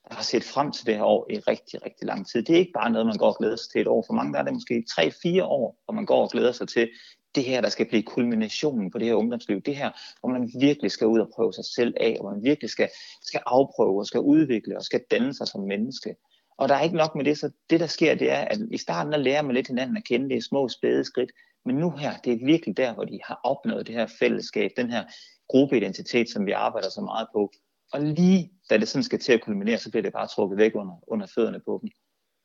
[0.09, 2.43] der har set frem til det her år i rigtig, rigtig lang tid.
[2.43, 4.03] Det er ikke bare noget, man går og glæder sig til et år.
[4.07, 6.89] For mange der er det måske 3-4 år, hvor man går og glæder sig til
[7.35, 9.61] det her, der skal blive kulminationen på det her ungdomsliv.
[9.61, 12.69] Det her, hvor man virkelig skal ud og prøve sig selv af, og man virkelig
[12.69, 12.89] skal,
[13.21, 16.15] skal afprøve og skal udvikle og skal danne sig som menneske.
[16.57, 18.77] Og der er ikke nok med det, så det der sker, det er, at i
[18.77, 21.31] starten der lærer man lidt hinanden at kende, det er små spæde skridt,
[21.65, 24.91] men nu her, det er virkelig der, hvor de har opnået det her fællesskab, den
[24.91, 25.03] her
[25.47, 27.51] gruppeidentitet, som vi arbejder så meget på.
[27.93, 30.75] Og lige da det sådan skal til at kulminere, så bliver det bare trukket væk
[30.75, 31.89] under, under fødderne på dem.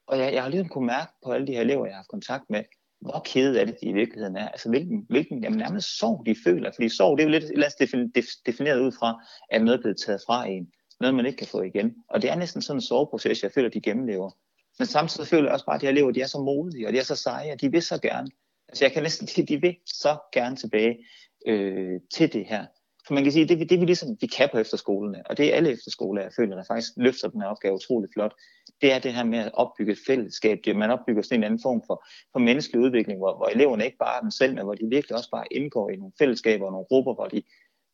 [0.07, 2.09] Og jeg, jeg har ligesom kunne mærke på alle de her elever, jeg har haft
[2.09, 2.63] kontakt med,
[3.01, 4.49] hvor kede af det de i virkeligheden er.
[4.49, 6.71] Altså hvilken, hvilken jamen, nærmest sorg de føler.
[6.75, 10.21] Fordi sorg, det er jo lidt, lidt defineret ud fra, at noget er blevet taget
[10.27, 11.95] fra en noget man ikke kan få igen.
[12.09, 14.31] Og det er næsten sådan en sorgproces, jeg føler, de gennemlever.
[14.79, 16.93] Men samtidig føler jeg også bare, at de her elever, de er så modige, og
[16.93, 18.29] de er så seje, og de vil så gerne.
[18.69, 21.07] Altså jeg kan næsten sige, de vil så gerne tilbage
[21.47, 22.67] øh, til det her.
[23.07, 25.57] For man kan sige, det, det vi ligesom, vi kan på efterskolerne, og det er
[25.57, 28.35] alle efterskoler, jeg føler, der faktisk løfter den her opgave utroligt flot,
[28.81, 30.59] det er det her med at opbygge et fællesskab.
[30.65, 33.99] Det, man opbygger sådan en anden form for, for menneskelig udvikling, hvor, hvor eleverne ikke
[33.99, 36.73] bare er dem selv, men hvor de virkelig også bare indgår i nogle fællesskaber og
[36.73, 37.43] nogle grupper, hvor de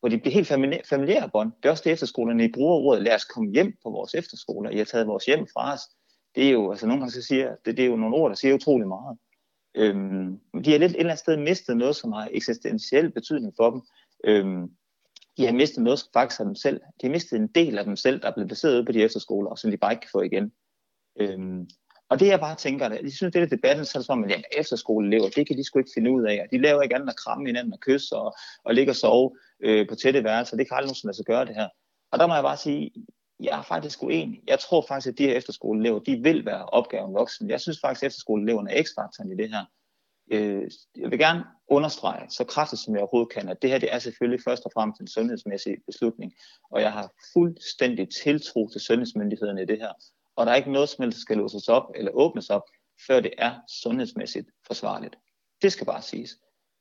[0.00, 0.48] hvor de bliver helt
[0.88, 1.52] familiære bånd.
[1.62, 4.70] Det er også det efterskolerne, I bruger ordet, lad os komme hjem på vores efterskoler.
[4.70, 5.80] I har taget vores hjem fra os.
[6.34, 8.36] det er jo, altså nogle gange så siger, det, det er jo nogle ord, der
[8.36, 9.18] siger utrolig meget.
[9.74, 13.70] Øhm, de har lidt et eller andet sted mistet noget, som har eksistentiel betydning for
[13.70, 13.80] dem.
[14.24, 14.70] Øhm,
[15.40, 16.80] de har mistet noget, faktisk af dem selv.
[16.80, 19.02] De har mistet en del af dem selv, der er blevet placeret ude på de
[19.02, 20.52] efterskoler, og som de bare ikke kan få igen.
[21.20, 21.68] Øhm,
[22.08, 24.24] og det jeg bare tænker, det, jeg synes, det er debatten, så er det som,
[24.24, 26.46] at ja, efterskoleelever, det kan de sgu ikke finde ud af.
[26.52, 28.34] De laver ikke andet end at kramme hinanden og kysse og,
[28.64, 30.56] og ligge og sove øh, på tætte værelser.
[30.56, 31.68] Det kan aldrig nogensinde lade sig gøre det her.
[32.12, 32.92] Og der må jeg bare sige,
[33.40, 34.40] jeg er faktisk uenig.
[34.46, 37.50] Jeg tror faktisk, at de her efterskoleelever, de vil være opgaven voksen.
[37.50, 39.64] Jeg synes faktisk, at efterskoleeleverne er ekstra i det her.
[40.30, 43.94] Øh, jeg vil gerne understrege så kraftigt som jeg overhovedet kan, at det her det
[43.94, 46.32] er selvfølgelig først og fremmest en sundhedsmæssig beslutning,
[46.70, 49.92] og jeg har fuldstændig tiltro til sundhedsmyndighederne i det her,
[50.36, 52.62] og der er ikke noget som helst, der skal låses op eller åbnes op,
[53.06, 55.16] før det er sundhedsmæssigt forsvarligt.
[55.62, 56.30] Det skal bare siges.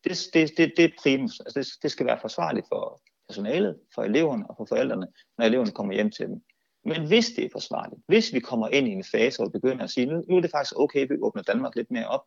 [0.03, 1.39] Det, det, det, det er primus.
[1.39, 5.71] Altså det, det skal være forsvarligt for personalet, for eleverne og for forældrene, når eleverne
[5.71, 6.41] kommer hjem til dem.
[6.85, 9.83] Men hvis det er forsvarligt, hvis vi kommer ind i en fase, hvor vi begynder
[9.83, 12.23] at sige, nu, nu er det faktisk okay, at vi åbner Danmark lidt mere op,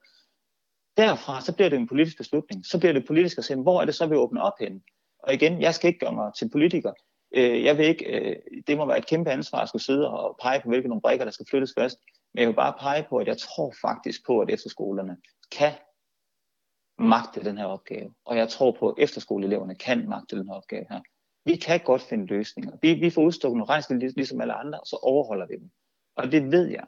[0.96, 2.66] derfra så bliver det en politisk beslutning.
[2.66, 4.80] Så bliver det politisk at se, hvor er det så, vi åbner op henne.
[5.18, 6.92] Og igen, jeg skal ikke gøre mig til politiker.
[7.34, 8.36] Øh, jeg vil ikke, øh,
[8.66, 11.24] det må være et kæmpe ansvar at skulle sidde og pege på, hvilke nogle brækker,
[11.24, 11.98] der skal flyttes først.
[12.34, 15.16] Men jeg vil bare pege på, at jeg tror faktisk på, at efterskolerne
[15.52, 15.72] kan
[16.98, 18.14] magte den her opgave.
[18.24, 21.00] Og jeg tror på, at efterskoleeleverne kan magte den her opgave her.
[21.44, 22.72] Vi kan godt finde løsninger.
[22.82, 25.70] Vi, vi får udstukket nogle regnskab ligesom alle andre, og så overholder vi dem.
[26.16, 26.84] Og det ved jeg.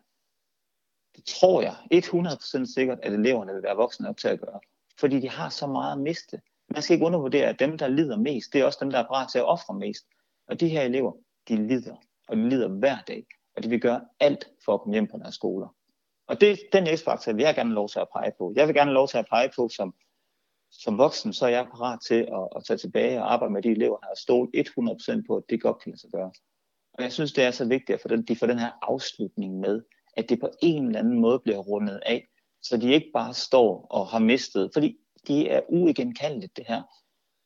[1.26, 4.60] Tror jeg 100% sikkert, at eleverne vil være voksne op til at gøre.
[4.98, 6.40] Fordi de har så meget at miste.
[6.68, 9.06] Man skal ikke undervurdere, at dem, der lider mest, det er også dem, der er
[9.06, 10.04] parat til at ofre mest.
[10.48, 11.12] Og de her elever,
[11.48, 11.96] de lider.
[12.28, 13.26] Og de lider hver dag.
[13.56, 15.68] Og de vil gøre alt for at komme hjem på deres skoler.
[16.26, 18.52] Og det, den x-faktor vil jeg gerne lov til at pege på.
[18.56, 19.94] Jeg vil gerne lov til at pege på, som,
[20.70, 23.68] som voksen, så er jeg parat til at, at tage tilbage og arbejde med de
[23.68, 24.50] elever, der har stået
[25.20, 26.32] 100% på, at det godt kan lade sig gøre.
[26.92, 29.60] Og jeg synes, det er så vigtigt, at for den, de får den her afslutning
[29.60, 29.82] med,
[30.16, 32.26] at det på en eller anden måde bliver rundet af,
[32.62, 34.96] så de ikke bare står og har mistet, fordi
[35.28, 36.82] de er uigenkaldeligt det her.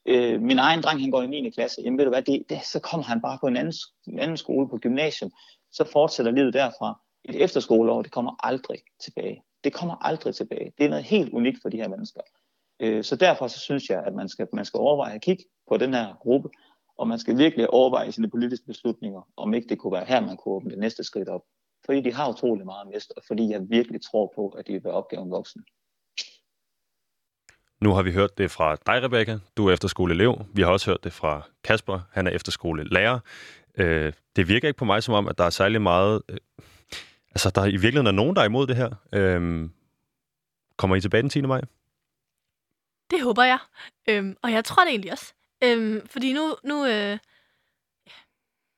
[0.06, 1.50] Øh, min egen dreng, han går i 9.
[1.50, 3.72] klasse, jamen ved du hvad, det, det, så kommer han bare på en anden,
[4.06, 5.30] en anden skole på gymnasium,
[5.72, 7.00] så fortsætter livet derfra.
[7.24, 9.42] Et efterskoleår, det kommer aldrig tilbage.
[9.64, 10.72] Det kommer aldrig tilbage.
[10.78, 12.20] Det er noget helt unikt for de her mennesker.
[12.80, 15.76] Øh, så derfor så synes jeg, at man skal, man skal overveje at kigge på
[15.76, 16.48] den her gruppe,
[16.98, 20.36] og man skal virkelig overveje sine politiske beslutninger, om ikke det kunne være her, man
[20.36, 21.42] kunne åbne det næste skridt op.
[21.89, 24.84] Fordi de har utrolig meget mest, og fordi jeg virkelig tror på, at de vil
[24.84, 25.64] være opgaven voksen.
[27.80, 29.39] Nu har vi hørt det fra dig, Rebecca.
[29.57, 30.45] Du er efterskoleelev.
[30.55, 32.01] Vi har også hørt det fra Kasper.
[32.12, 33.18] Han er efterskolelærer.
[33.78, 36.22] Øh, det virker ikke på mig som om, at der er særlig meget...
[36.28, 36.36] Øh,
[37.30, 38.91] altså, der er i virkeligheden er nogen, der er imod det her.
[39.12, 39.70] Øh,
[40.76, 41.41] kommer I tilbage den 10.
[41.41, 41.61] maj?
[43.11, 43.59] Det håber jeg.
[44.09, 45.34] Øhm, og jeg tror det egentlig også.
[45.64, 47.18] Øhm, fordi nu, nu, øh,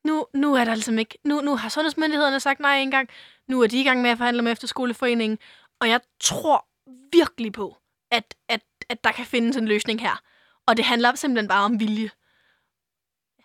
[0.05, 1.19] nu, nu er der altså ikke...
[1.25, 3.09] Nu, nu har sundhedsmyndighederne sagt nej engang.
[3.49, 5.39] Nu er de i gang med at forhandle med efterskoleforeningen.
[5.81, 6.67] Og jeg tror
[7.13, 7.77] virkelig på,
[8.11, 10.23] at, at, at der kan findes en løsning her.
[10.67, 12.11] Og det handler simpelthen bare om vilje.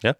[0.03, 0.11] Ja.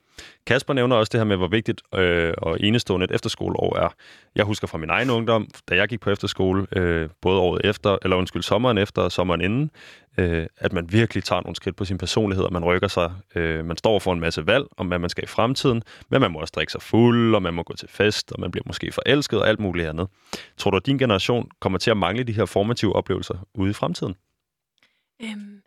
[0.45, 3.89] Kasper nævner også det her med, hvor vigtigt øh, og enestående et efterskoleår er.
[4.35, 7.97] Jeg husker fra min egen ungdom, da jeg gik på efterskole, øh, både året efter,
[8.01, 9.71] eller undskyld, sommeren efter og sommeren inden,
[10.17, 13.13] øh, at man virkelig tager nogle skridt på sin personlighed, og man rykker sig.
[13.35, 16.31] Øh, man står for en masse valg om, hvad man skal i fremtiden, men man
[16.31, 18.91] må også drikke sig fuld, og man må gå til fest, og man bliver måske
[18.91, 20.07] forelsket og alt muligt andet.
[20.57, 23.73] Tror du, at din generation kommer til at mangle de her formative oplevelser ude i
[23.73, 24.15] fremtiden?
[25.21, 25.61] Øhm,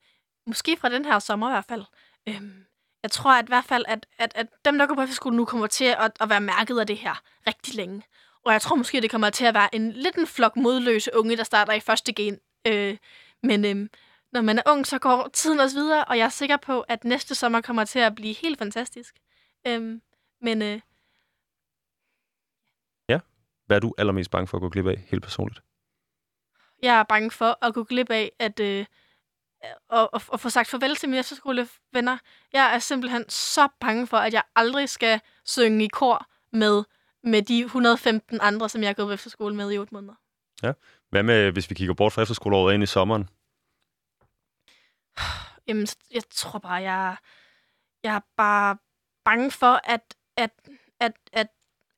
[0.46, 1.84] måske fra den her sommer i hvert fald.
[2.28, 2.64] Øhm,
[3.02, 5.44] jeg tror at i hvert fald, at, at, at dem, der går på efterskole nu,
[5.44, 8.02] kommer til at, at være mærket af det her rigtig længe.
[8.44, 11.36] Og jeg tror måske, det kommer til at være en lidt en flok modløse unge,
[11.36, 12.38] der starter i første gen.
[12.66, 12.96] Øh,
[13.42, 13.88] men øh,
[14.32, 17.04] når man er ung, så går tiden også videre, og jeg er sikker på, at
[17.04, 19.14] næste sommer kommer til at blive helt fantastisk.
[19.66, 20.00] Øh,
[20.42, 20.80] men øh,
[23.08, 23.18] Ja.
[23.66, 25.60] Hvad er du allermest bange for at gå glip af, helt personligt?
[26.82, 28.60] jeg er bange for at gå glip af, at...
[28.60, 28.86] Øh,
[29.88, 32.18] og, og, og få sagt farvel til mine efterskolevenner.
[32.52, 36.84] Jeg er simpelthen så bange for, at jeg aldrig skal synge i kor med,
[37.24, 40.14] med de 115 andre, som jeg har gået på efterskole med i 8 måneder.
[41.10, 43.28] Hvad med, hvis vi kigger bort fra efterskoleåret ind i sommeren?
[45.68, 47.16] Jamen, jeg tror bare, jeg,
[48.02, 48.76] jeg er bare
[49.24, 50.50] bange for, at, at,
[51.00, 51.48] at, at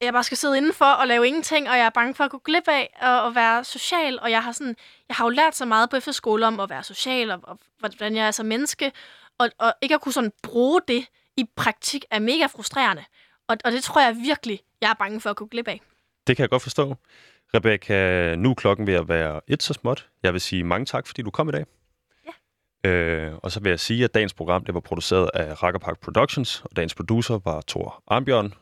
[0.01, 2.38] jeg bare skal sidde indenfor og lave ingenting, og jeg er bange for at gå
[2.38, 4.76] glip af at, at være social, og jeg har, sådan,
[5.09, 8.16] jeg har jo lært så meget på efterskole om at være social, og, og hvordan
[8.16, 8.92] jeg er som menneske,
[9.38, 13.05] og, og ikke at kunne sådan bruge det i praktik er mega frustrerende.
[13.48, 15.80] Og, og det tror jeg virkelig, jeg er bange for at gå glip af.
[16.26, 16.94] Det kan jeg godt forstå.
[17.55, 20.09] Rebecca, nu er klokken ved at være et så småt.
[20.22, 21.64] Jeg vil sige mange tak, fordi du kom i dag.
[22.84, 22.90] Ja.
[22.90, 26.62] Øh, og så vil jeg sige, at dagens program det var produceret af Rakkerpark Productions,
[26.64, 28.55] og dagens producer var Thor Arnbjørn.